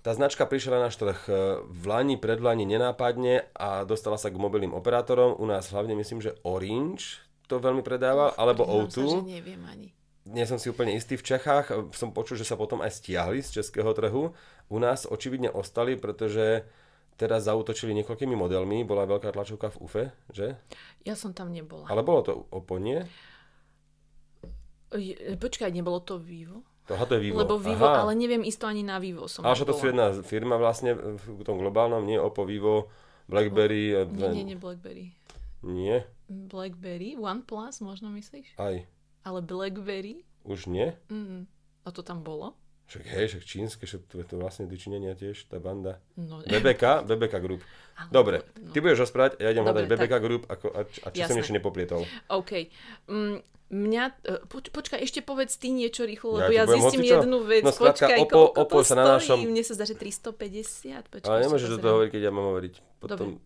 [0.00, 4.40] tá značka prišla na náš trh e, v Lani, predlani nenápadne a dostala sa k
[4.40, 5.36] mobilným operátorom.
[5.36, 8.96] U nás hlavne myslím, že Orange to veľmi predával, alebo O2.
[8.96, 9.92] Sa, že neviem ani.
[10.30, 11.66] Nie som si úplne istý v Čechách.
[11.68, 14.32] E, som počul, že sa potom aj stiahli z českého trhu.
[14.72, 16.64] U nás očividne ostali, pretože
[17.20, 18.80] teraz zautočili niekoľkými modelmi.
[18.88, 20.56] Bola veľká tlačovka v UFE, že?
[21.04, 21.84] Ja som tam nebola.
[21.92, 23.04] Ale bolo to Oppo, nie?
[25.36, 26.64] Počkaj, nebolo to Vivo?
[26.90, 27.38] Aha, to je Vivo.
[27.38, 28.02] Lebo Vivo, Aha.
[28.08, 31.60] ale neviem isto ani na Vivo som Ale to sú jedna firma vlastne v tom
[31.60, 32.90] globálnom, nie Oppo, Vivo,
[33.30, 33.94] Blackberry.
[33.94, 35.14] Oh, nie, nie, nie Blackberry.
[35.62, 36.08] Nie?
[36.26, 37.14] Blackberry?
[37.14, 38.58] OnePlus možno myslíš?
[38.58, 38.82] Aj.
[39.22, 40.26] Ale Blackberry?
[40.42, 40.96] Už nie?
[41.12, 41.46] Mm,
[41.84, 42.56] a to tam bolo?
[42.90, 46.02] Však hej, však čínske, však to to vlastne Číňania tiež, tá banda.
[46.18, 47.62] No, BBK, BBK Group.
[47.94, 48.74] Ale, Dobre, no.
[48.74, 50.22] ty budeš rozprávať, ja idem hľadať BBK tak.
[50.26, 51.30] Group ako, a, a či Jasné.
[51.30, 52.02] som niečo nepoplietol.
[52.26, 52.66] OK.
[53.06, 57.14] Mm, Mňa, e, poč, počkaj, ešte povedz ty niečo rýchlo, lebo ja, ja zistím hocičo?
[57.22, 57.62] jednu vec.
[57.62, 58.98] No, skrátka, počkaj, opo, koľko opo to sa stojí?
[58.98, 59.38] Na našom...
[59.46, 61.06] Mne sa zdá, že 350.
[61.06, 62.74] Počkaj, Ale nemôžeš do toho hovoriť, keď ja mám hovoriť.
[62.98, 63.38] Potom...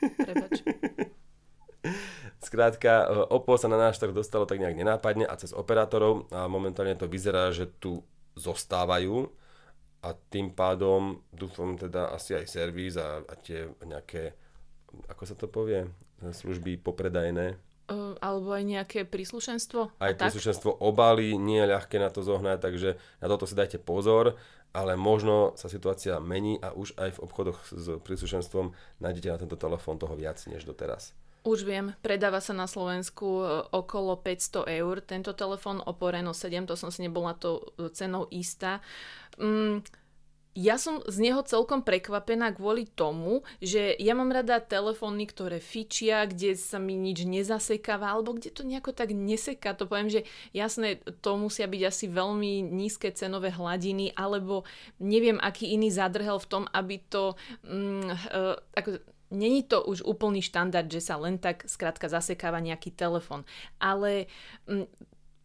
[0.00, 0.52] Prepač.
[2.48, 6.50] Skrátka, e, Oppo sa na náš trh dostalo tak nejak nenápadne a cez operátorov a
[6.50, 8.02] momentálne to vyzerá, že tu
[8.36, 9.28] zostávajú
[10.02, 14.34] a tým pádom dúfam teda asi aj servis a, a tie nejaké,
[15.06, 15.86] ako sa to povie,
[16.22, 17.58] služby popredajné,
[18.22, 19.98] alebo aj nejaké príslušenstvo?
[19.98, 24.38] Aj príslušenstvo obaly, nie je ľahké na to zohnať, takže na toto si dajte pozor,
[24.72, 28.72] ale možno sa situácia mení a už aj v obchodoch s príslušenstvom
[29.04, 31.12] nájdete na tento telefón toho viac než doteraz.
[31.42, 35.02] Už viem, predáva sa na Slovensku e, okolo 500 eur.
[35.02, 38.78] Tento telefón Reno 7, to som si nebola to e, cenou istá.
[39.42, 39.82] Mm,
[40.52, 46.28] ja som z neho celkom prekvapená kvôli tomu, že ja mám rada telefóny, ktoré fičia,
[46.28, 49.72] kde sa mi nič nezasekáva, alebo kde to nejako tak neseká.
[49.80, 54.68] To poviem, že jasné, to musia byť asi veľmi nízke cenové hladiny, alebo
[55.00, 57.32] neviem, aký iný zadrhel v tom, aby to...
[57.64, 59.00] Mm, uh, ako,
[59.32, 63.48] Není to už úplný štandard, že sa len tak skrátka zasekáva nejaký telefon.
[63.80, 64.28] Ale
[64.68, 64.86] mm,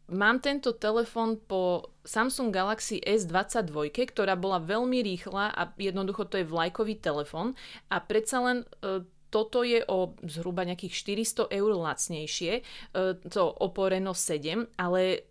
[0.08, 6.48] Mám tento telefón po Samsung Galaxy S22, ktorá bola veľmi rýchla a jednoducho to je
[6.48, 7.60] vlajkový telefón
[7.92, 11.20] a predsa len e, toto je o zhruba nejakých
[11.52, 12.62] 400 eur lacnejšie, e,
[13.28, 15.27] to Oppo Reno 7, ale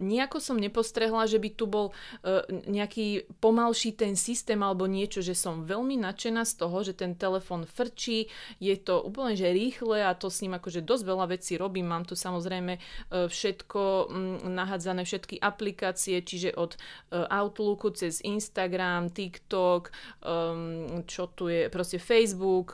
[0.00, 1.92] nejako som nepostrehla, že by tu bol
[2.24, 7.12] e, nejaký pomalší ten systém alebo niečo, že som veľmi nadšená z toho, že ten
[7.12, 11.60] telefon frčí, je to úplne že rýchle a to s ním akože dosť veľa vecí
[11.60, 11.92] robím.
[11.92, 12.80] Mám tu samozrejme
[13.10, 14.08] všetko
[14.48, 16.80] nahádzané, všetky aplikácie, čiže od
[17.12, 19.92] Outlooku cez Instagram, TikTok,
[21.04, 22.72] čo tu je, proste Facebook,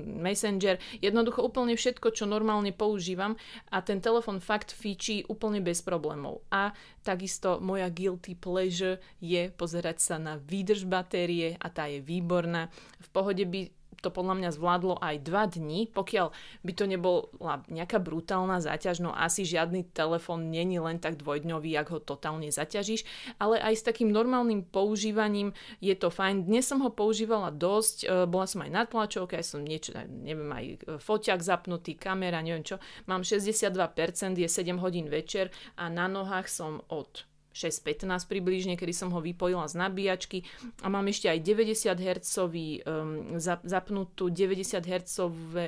[0.00, 3.36] Messenger, jednoducho úplne všetko, čo normálne používam
[3.68, 6.46] a ten telefon fakt fičí úplne bez problémov.
[6.54, 6.70] A
[7.02, 12.70] takisto moja guilty pleasure je pozerať sa na výdrž batérie a tá je výborná.
[13.02, 16.32] V pohode by to podľa mňa zvládlo aj dva dní, pokiaľ
[16.64, 17.28] by to nebola
[17.68, 23.04] nejaká brutálna záťaž, no asi žiadny telefón není len tak dvojdňový, ak ho totálne zaťažíš,
[23.36, 26.48] ale aj s takým normálnym používaním je to fajn.
[26.48, 30.50] Dnes som ho používala dosť, e, bola som aj na tlačovke, aj som niečo, neviem,
[30.50, 32.80] aj e, foťak zapnutý, kamera, neviem čo.
[33.06, 39.10] Mám 62%, je 7 hodín večer a na nohách som od 6.15 približne, kedy som
[39.10, 40.46] ho vypojila z nabíjačky
[40.80, 42.54] a mám ešte aj 90 Hz um,
[43.66, 45.10] zapnutú 90 Hz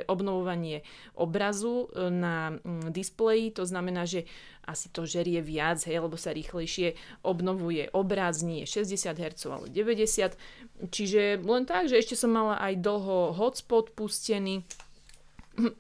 [0.07, 0.87] obnovovanie
[1.19, 4.31] obrazu e, na um, displeji, to znamená, že
[4.63, 6.95] asi to žerie viac, hej, lebo sa rýchlejšie
[7.27, 10.39] obnovuje obraz, nie 60 Hz, ale 90.
[10.87, 14.63] Čiže len tak, že ešte som mala aj dlho hotspot pustený,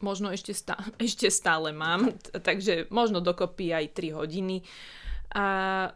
[0.02, 4.66] možno ešte stále, ešte stále mám, takže možno dokopy aj 3 hodiny.
[5.32, 5.44] A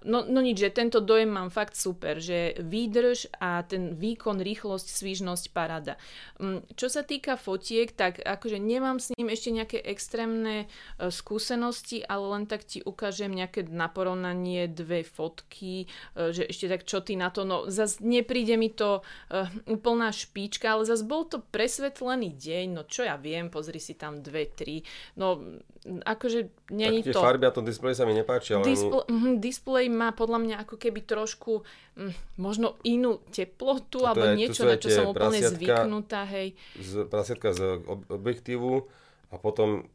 [0.00, 4.88] no, no nič, že tento dojem mám fakt super, že výdrž a ten výkon, rýchlosť,
[4.88, 6.00] svížnosť, parada.
[6.40, 12.00] Mm, čo sa týka fotiek, tak akože nemám s ním ešte nejaké extrémne e, skúsenosti,
[12.00, 17.20] ale len tak ti ukážem nejaké naporovnanie dve fotky, e, že ešte tak čo ty
[17.20, 22.32] na to, no zase nepríde mi to uh, úplná špička, ale zase bol to presvetlený
[22.32, 24.80] deň, no čo ja viem, pozri si tam dve, tri,
[25.18, 25.42] no
[25.86, 27.10] akože není to...
[27.10, 28.66] tie farby a tom displeji sa mi nepáčia, ale...
[28.66, 31.62] Displ- mm, displej má podľa mňa ako keby trošku
[31.94, 36.26] mm, možno inú teplotu alebo je, niečo, na čo som úplne zvyknutá.
[36.26, 36.58] Hej.
[36.78, 38.86] Z, prasiatka z objektívu
[39.30, 39.86] a potom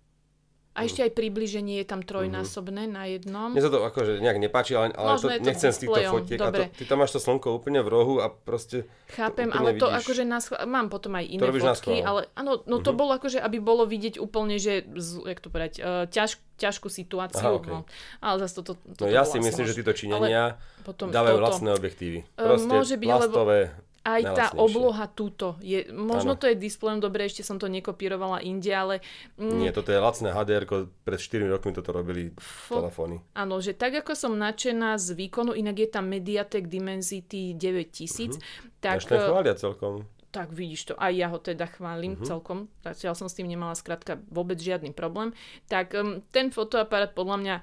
[0.72, 2.96] a ešte aj približenie je tam trojnásobné mm-hmm.
[2.96, 3.50] na jednom.
[3.52, 6.40] Mne sa to akože nejak nepáči, ale, ale to, to nechcem z týchto fotiek.
[6.40, 9.70] A to, ty tam máš to slnko úplne v rohu a proste Chápem, to ale
[9.76, 10.00] to vidíš.
[10.00, 12.88] akože nás, mám potom aj iné fotky, ale áno, no mm-hmm.
[12.88, 12.98] to mhm.
[13.04, 14.88] bolo akože, aby bolo vidieť úplne, že,
[15.28, 17.44] jak to povedať, uh, ťaž, ťažkú situáciu.
[17.44, 17.72] Aha, okay.
[17.76, 17.80] no,
[18.24, 20.56] ale zase to, to, to, No ja si myslím, že títo činenia
[20.88, 22.24] dávajú toto, vlastné objektívy.
[22.24, 25.62] E, proste môže byť, plastové, lebo aj tá obloha túto.
[25.62, 26.42] Je, možno ano.
[26.42, 29.06] to je displejom, dobre, ešte som to nekopírovala inde, ale...
[29.38, 30.66] Mm, Nie, toto je lacné HDR,
[31.06, 33.22] pred 4 rokmi toto robili fo- telefóny.
[33.38, 38.42] Áno, že tak ako som nadšená z výkonu, inak je tam Mediatek Dimensity 9000, uh-huh.
[38.82, 38.98] tak...
[39.02, 42.24] Až ten chvália celkom tak vidíš to, aj ja ho teda chválim uh-huh.
[42.26, 45.36] celkom, zatiaľ som s tým nemala skrátka vôbec žiadny problém,
[45.68, 47.56] tak um, ten fotoaparát podľa mňa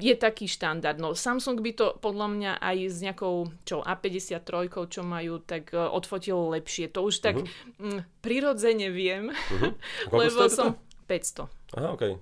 [0.00, 0.96] je taký štandard.
[0.96, 5.92] No Samsung by to podľa mňa aj s nejakou čo A53, čo majú, tak uh,
[5.92, 6.88] odfotilo lepšie.
[6.96, 7.84] To už tak uh-huh.
[7.84, 9.72] um, prirodzene viem, uh-huh.
[10.18, 11.76] lebo som 500.
[11.76, 12.16] Aha, okay.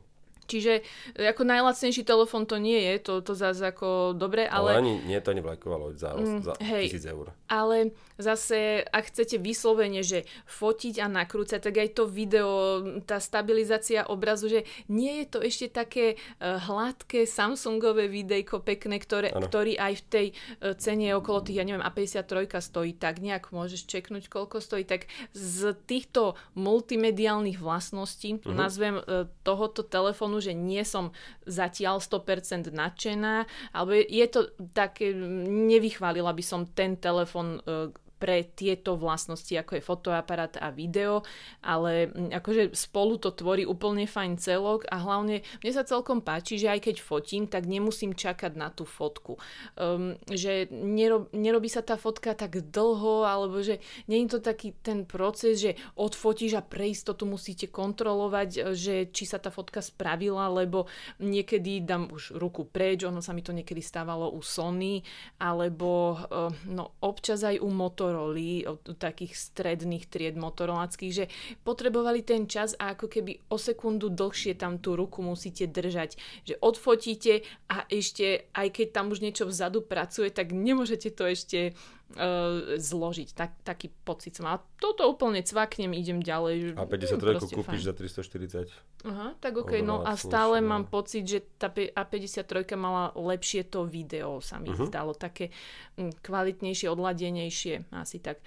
[0.46, 0.82] Čiže
[1.14, 4.74] e, ako najlacnejší telefón to nie je, to, to zase ako dobre, ale...
[4.74, 7.30] Ale ani nie, to nevlajkovalo za, mm, za hej, tisíc eur.
[7.46, 14.06] Ale zase, ak chcete vyslovene, že fotiť a nakrúcať, tak aj to video, tá stabilizácia
[14.06, 19.92] obrazu, že nie je to ešte také uh, hladké Samsungové videjko pekné, ktoré, ktorý aj
[19.98, 24.62] v tej uh, cene okolo tých, ja neviem, A53 stojí tak nejak, môžeš čeknúť, koľko
[24.62, 28.54] stojí, tak z týchto multimediálnych vlastností, uh-huh.
[28.54, 29.02] nazvem
[29.42, 31.12] tohoto telefónu telefónu, že nie som
[31.44, 33.44] zatiaľ 100% nadšená,
[33.76, 34.40] alebo je to
[34.72, 37.92] také, nevychválila by som ten telefón e,
[38.22, 41.26] pre tieto vlastnosti, ako je fotoaparát a video,
[41.58, 46.62] ale mm, akože spolu to tvorí úplne fajn celok a hlavne mne sa celkom páči,
[46.62, 49.42] že aj keď fotím, tak nemusím čakať na tú fotku.
[49.74, 54.70] Um, že nerob, nerobí sa tá fotka tak dlho, alebo že nie je to taký
[54.86, 60.46] ten proces, že odfotíš a pre istotu musíte kontrolovať, že či sa tá fotka spravila,
[60.46, 60.86] lebo
[61.18, 65.02] niekedy dám už ruku preč, ono sa mi to niekedy stávalo u Sony,
[65.42, 71.24] alebo uh, no, občas aj u motor Motoroly, od takých stredných tried motoroláckých, že
[71.64, 76.20] potrebovali ten čas a ako keby o sekundu dlhšie tam tú ruku musíte držať.
[76.44, 77.40] Že odfotíte
[77.72, 81.72] a ešte, aj keď tam už niečo vzadu pracuje, tak nemôžete to ešte
[82.14, 83.28] uh, zložiť.
[83.32, 84.48] Tak, taký pocit som.
[84.48, 86.76] A toto úplne cvaknem, idem ďalej.
[86.76, 87.88] A 53 kúpiš fajn.
[87.88, 88.68] za 340.
[89.02, 90.70] Aha, tak ok, no a stále no.
[90.70, 94.86] mám pocit, že tá A53 mala lepšie to video, sa mi uh-huh.
[94.86, 95.50] zdalo, také
[95.98, 98.38] mm, kvalitnejšie, odladenejšie, asi tak.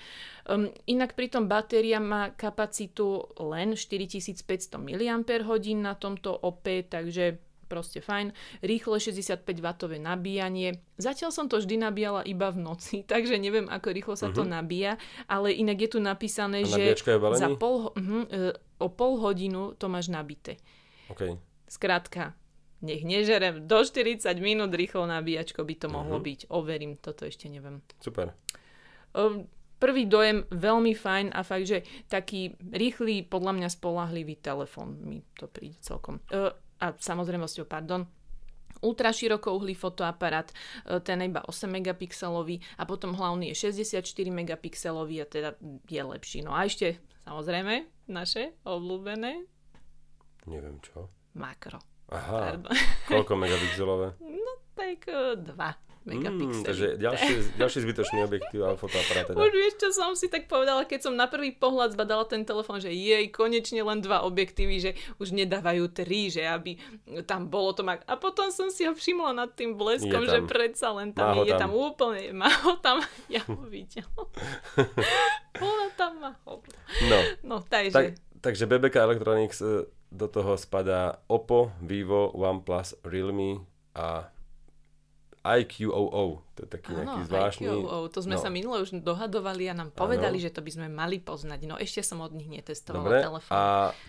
[0.47, 8.32] Um, inak pritom batéria má kapacitu len 4500 mAh na tomto OP, takže proste fajn.
[8.61, 10.80] Rýchle 65W nabíjanie.
[10.95, 14.38] Zatiaľ som to vždy nabíjala iba v noci, takže neviem, ako rýchlo sa uh-huh.
[14.38, 14.51] to mhm.
[14.55, 14.93] nabíja,
[15.26, 16.95] ale inak je tu napísané, že
[17.36, 20.61] za pol, uh-huh, o pol hodinu to máš nabité.
[21.09, 21.38] Okay.
[21.70, 22.34] Skrátka,
[22.82, 26.28] nech nežerem, do 40 minút rýchlo nabíjačko by to mohlo uh-huh.
[26.28, 26.39] byť.
[26.53, 27.82] Overím, toto ešte neviem.
[28.01, 28.34] Super.
[29.16, 29.47] Um,
[29.80, 35.45] prvý dojem veľmi fajn a fakt, že taký rýchly, podľa mňa spolahlivý telefon mi to
[35.51, 36.20] príde celkom.
[36.32, 36.51] Uh,
[36.86, 38.05] a samozrejmosťou, pardon,
[38.79, 40.53] ultra širokouhlý fotoaparát,
[40.86, 45.49] e, ten iba 8 megapixelový a potom hlavný je 64 megapixelový a teda
[45.89, 46.45] je lepší.
[46.45, 49.49] No a ešte samozrejme, naše obľúbené
[50.45, 51.09] Neviem čo.
[51.33, 51.81] makro.
[52.13, 52.69] Aha, Pardon.
[53.09, 54.13] koľko megapixelové?
[54.21, 55.33] No tak eh,
[56.06, 56.64] dva Mm, megapixely.
[56.64, 59.38] takže ďalší, ďalší zbytočný objektív a fotoaparát teda.
[59.38, 62.78] Už vieš, čo som si tak povedala, keď som na prvý pohľad zbadala ten telefón,
[62.78, 66.78] že jej, konečne len dva objektívy, že už nedávajú tri, že aby
[67.24, 68.06] tam bolo to mak.
[68.06, 71.60] A potom som si ho všimla nad tým bleskom, že predsa len tam je tam.
[71.60, 73.01] tam úplne, má ho tam,
[73.34, 74.30] ja ho videla.
[75.58, 76.62] Ona tam má ho.
[77.03, 78.06] No, No, takže, tak,
[78.39, 84.28] takže BBK Electronics e, do toho spadá Oppo, Vivo, OnePlus, Realme a
[85.45, 86.25] IQOO.
[86.51, 87.63] To je taký nejaký Áno, zvláštny.
[87.63, 88.41] IQOO, to sme no.
[88.41, 91.59] sa minule už dohadovali a nám povedali, že to by sme mali poznať.
[91.63, 93.51] No ešte som od nich netestovala Dobre, telefón.
[93.51, 93.61] a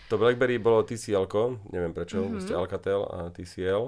[0.07, 1.29] to BlackBerry bolo TCL,
[1.71, 2.27] neviem prečo, Mhm.
[2.27, 2.41] mm-hmm.
[2.41, 3.83] ste Alcatel a TCL,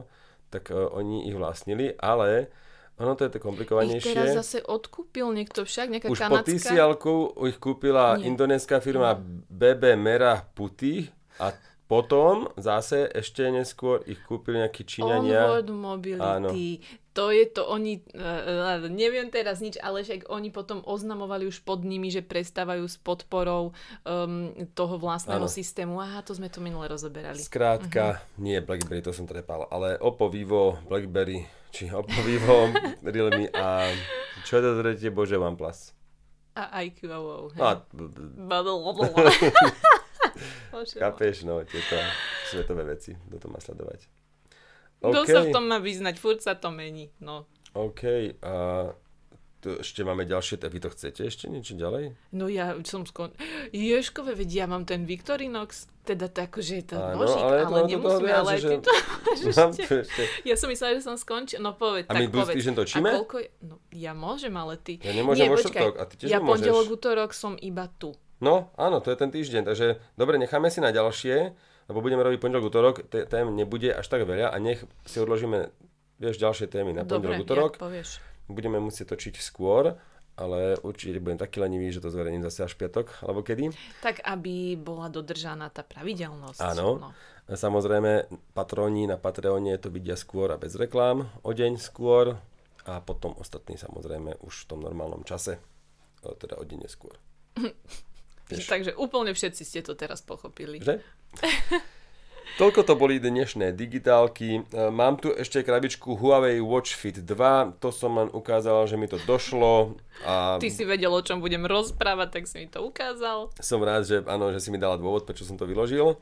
[0.49, 2.49] tak uh, oni ich vlastnili, ale
[2.97, 4.11] ono to je to Ich komplikovanejšie.
[4.11, 6.51] teraz zase odkúpil niekto však, nejaká Už po kanadská...
[6.51, 6.93] TCL
[7.47, 8.27] ich kúpila Nie.
[8.81, 9.15] firma
[9.49, 11.07] BB Merah Putih
[11.39, 11.55] a
[11.87, 15.47] potom zase ešte neskôr ich kúpili nejakí Číňania.
[15.47, 16.21] Onward Mobility.
[16.21, 16.51] Áno.
[17.19, 21.83] To je to, oni, uh, neviem teraz nič, ale však oni potom oznamovali už pod
[21.83, 23.75] nimi, že prestávajú s podporou
[24.07, 25.51] um, toho vlastného Áno.
[25.51, 25.99] systému.
[25.99, 27.43] Aha, to sme to minule rozoberali.
[27.43, 31.43] Skrátka, nie BlackBerry, to som trepal, ale Oppo, Vivo, BlackBerry,
[31.75, 32.71] či Oppo, Vivo,
[33.03, 33.91] Realme a
[34.47, 35.99] čo je to tretie, bože, OnePlus.
[37.59, 37.59] A.
[37.59, 37.83] No, a.
[40.71, 41.03] Bože môj.
[41.03, 41.99] chápeš, no, tieto
[42.47, 44.07] svetové veci, kto to má sledovať.
[44.99, 46.15] Kto OK, sa v tom má vyznať?
[46.17, 47.11] Furt sa to mení.
[47.19, 47.47] No.
[47.73, 48.03] OK,
[48.41, 48.55] a
[49.59, 52.15] tu ešte máme ďalšie, vy to chcete ešte niečo ďalej?
[52.31, 53.35] No ja som skon...
[53.71, 57.59] Ježkové, veď ja mám ten Victorinox, teda tak, že je to Áno, nožík, ale ale,
[57.59, 60.23] to- to nemusíme, ale že- ty to máš Mám ešte.
[60.43, 61.59] Ja som myslela, že som skončil.
[61.59, 62.55] No povedz, A tak my povedz.
[62.55, 63.09] týždeň točíme?
[63.11, 63.49] A koľko je...
[63.61, 64.99] No, ja môžem, ale ty...
[64.99, 66.55] Ja nemôžem Nie, počkaj, a ty tiež Ja nemôžeš.
[66.65, 68.15] pondelok, útorok som iba tu.
[68.39, 71.51] No, áno, to je ten týždeň, takže dobre, necháme si na ďalšie,
[71.89, 75.73] lebo budeme robiť pondelok, útorok, té- tém nebude až tak veľa a nech si odložíme,
[76.21, 77.73] vieš, ďalšie témy na pondelok, útorok.
[78.49, 79.97] Budeme musieť točiť skôr,
[80.39, 83.75] ale určite budem taký lenivý, že to zverejním zase až piatok, alebo kedy.
[84.01, 86.61] Tak, aby bola dodržaná tá pravidelnosť.
[86.63, 87.03] Áno.
[87.03, 87.11] No.
[87.49, 92.37] Samozrejme, patróni na Patreone to vidia skôr a bez reklám, o deň skôr
[92.85, 95.57] a potom ostatní samozrejme už v tom normálnom čase,
[96.21, 97.17] teda o deň neskôr.
[98.49, 98.67] Vieš.
[98.67, 100.81] Takže úplne všetci ste to teraz pochopili.
[100.81, 101.05] Že?
[102.59, 104.67] Toľko to boli dnešné digitálky.
[104.67, 107.79] E, Mám tu ešte krabičku Huawei Watch Fit 2.
[107.79, 109.95] To som len ukázal, že mi to došlo.
[110.27, 113.55] A Ty si vedel, o čom budem rozprávať, tak si mi to ukázal.
[113.63, 116.19] som rád, že, áno, že si mi dala dôvod, prečo som to vyložil.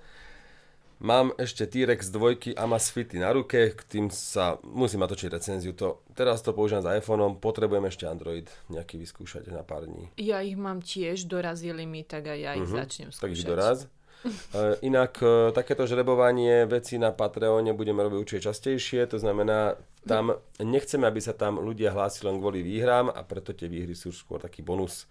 [0.96, 5.76] Mám ešte T-Rex 2 Amazfity na ruke, k tým sa musím natočiť recenziu.
[5.76, 10.08] To, teraz to používam s iPhoneom, potrebujem ešte Android nejaký vyskúšať na pár dní.
[10.16, 13.12] Ja ich mám tiež, dorazili mi, tak aj ja ich začnem.
[13.12, 13.50] Tak ich skúšať.
[13.52, 13.78] doraz.
[14.26, 20.34] E, Inak e, takéto žrebovanie veci na Patreone budeme robiť určite častejšie, to znamená, tam
[20.58, 24.42] nechceme, aby sa tam ľudia hlásili len kvôli výhrám a preto tie výhry sú skôr
[24.42, 25.06] taký bonus.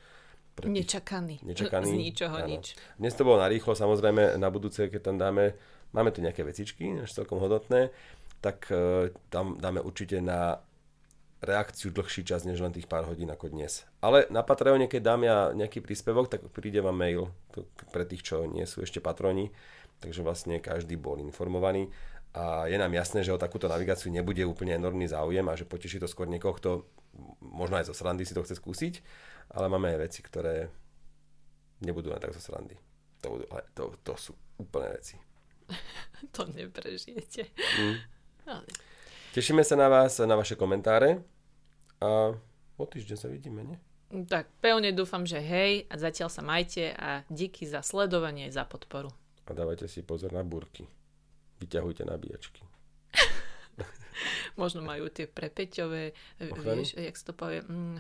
[0.58, 1.40] Pre tých Nečakaný.
[1.48, 1.96] nečakaný.
[1.96, 2.50] Z ničoho Áno.
[2.50, 2.76] nič.
[3.00, 5.56] Dnes to bolo narýchlo, samozrejme na budúce, keď tam dáme,
[5.96, 7.96] máme tu nejaké vecičky, až celkom hodnotné,
[8.43, 10.60] tak e, tam dáme určite na
[11.39, 13.88] reakciu dlhší čas, než len tých pár hodín ako dnes.
[14.04, 18.26] Ale na Patreone, keď dám ja nejaký príspevok, tak príde vám mail to pre tých,
[18.28, 19.54] čo nie sú ešte patroni,
[20.04, 21.88] takže vlastne každý bol informovaný
[22.36, 26.04] a je nám jasné, že o takúto navigáciu nebude úplne enormný záujem a že poteší
[26.04, 26.70] to skôr niekoho, kto
[27.39, 28.93] možno aj zo srandy si to chce skúsiť,
[29.56, 30.68] ale máme aj veci, ktoré
[31.80, 32.76] nebudú len tak zo srandy.
[33.24, 33.39] To,
[33.72, 35.16] to, to sú úplné veci.
[36.36, 37.47] To neprežijete.
[37.80, 37.95] Mm.
[38.45, 38.66] Ale
[39.32, 41.20] Tešíme sa na vás, na vaše komentáre
[41.99, 42.32] a
[42.76, 43.78] o týždeň sa vidíme, nie?
[44.26, 49.11] Tak pevne dúfam, že hej a zatiaľ sa majte a díky za sledovanie za podporu.
[49.43, 50.88] A dávajte si pozor na burky.
[51.59, 52.63] Vyťahujte nabíjačky.
[54.61, 56.84] Možno majú tie prepeťové, e, Ochrany?
[56.84, 57.59] vieš, jak sa to povie.
[57.63, 57.99] Mm,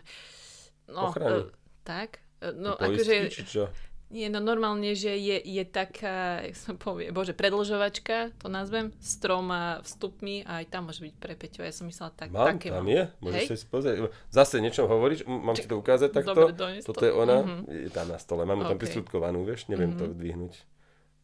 [0.87, 1.39] no, Ochrany.
[1.39, 1.51] e,
[1.83, 2.23] tak?
[2.39, 3.63] E, No, akože, či čo?
[4.07, 9.17] Nie, no normálne, že je, je taká, jak sa povie, bože, predlžovačka, to nazvem, s
[9.17, 11.65] troma vstupmi a aj tam môže byť prepeťové.
[11.65, 12.91] Ja som myslela tak, Mám, také tam mám.
[12.91, 13.01] je?
[13.19, 13.57] Môžeš Hej?
[13.57, 13.95] si pozrieť.
[14.29, 15.25] Zase niečo hovoríš?
[15.25, 16.31] Mám ti to ukázať takto?
[16.31, 16.91] Dobre, dones to.
[16.91, 17.37] Toto je ona?
[17.41, 17.55] Mhm.
[17.67, 18.43] Je tam na stole.
[18.43, 18.81] Mám ju tam OK.
[18.81, 19.67] prislúdkovanú, vieš?
[19.67, 20.53] Neviem to dvihnúť.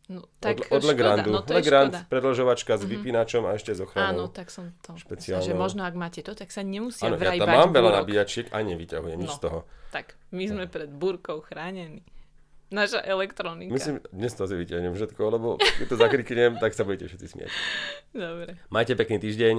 [0.09, 1.29] No, tak od, od Legrandu.
[1.29, 1.95] no to Legrand.
[1.95, 2.09] Mhm.
[2.09, 4.27] predlžovačka s vypínačom a ešte s Áno, ochranou.
[4.27, 4.97] tak som to.
[4.97, 5.39] Špeciálnou.
[5.39, 8.59] Že možno ak máte to, tak sa nemusia Áno, ja tam mám veľa nabíjačiek a
[8.59, 9.37] nevyťahujem nič No.
[9.37, 9.59] z toho.
[9.89, 12.03] Tak, my sme pred búrkou chránení.
[12.71, 13.67] Naša elektronika.
[13.67, 17.51] Myslím, dnes to asi vyťahnem všetko, lebo keď to zakriknem, tak sa budete všetci smiať.
[18.15, 19.55] Dobre, Majte pekný týždeň,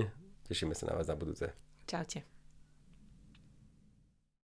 [0.48, 1.52] tešíme sa na vás na budúce.
[1.84, 2.24] čaute.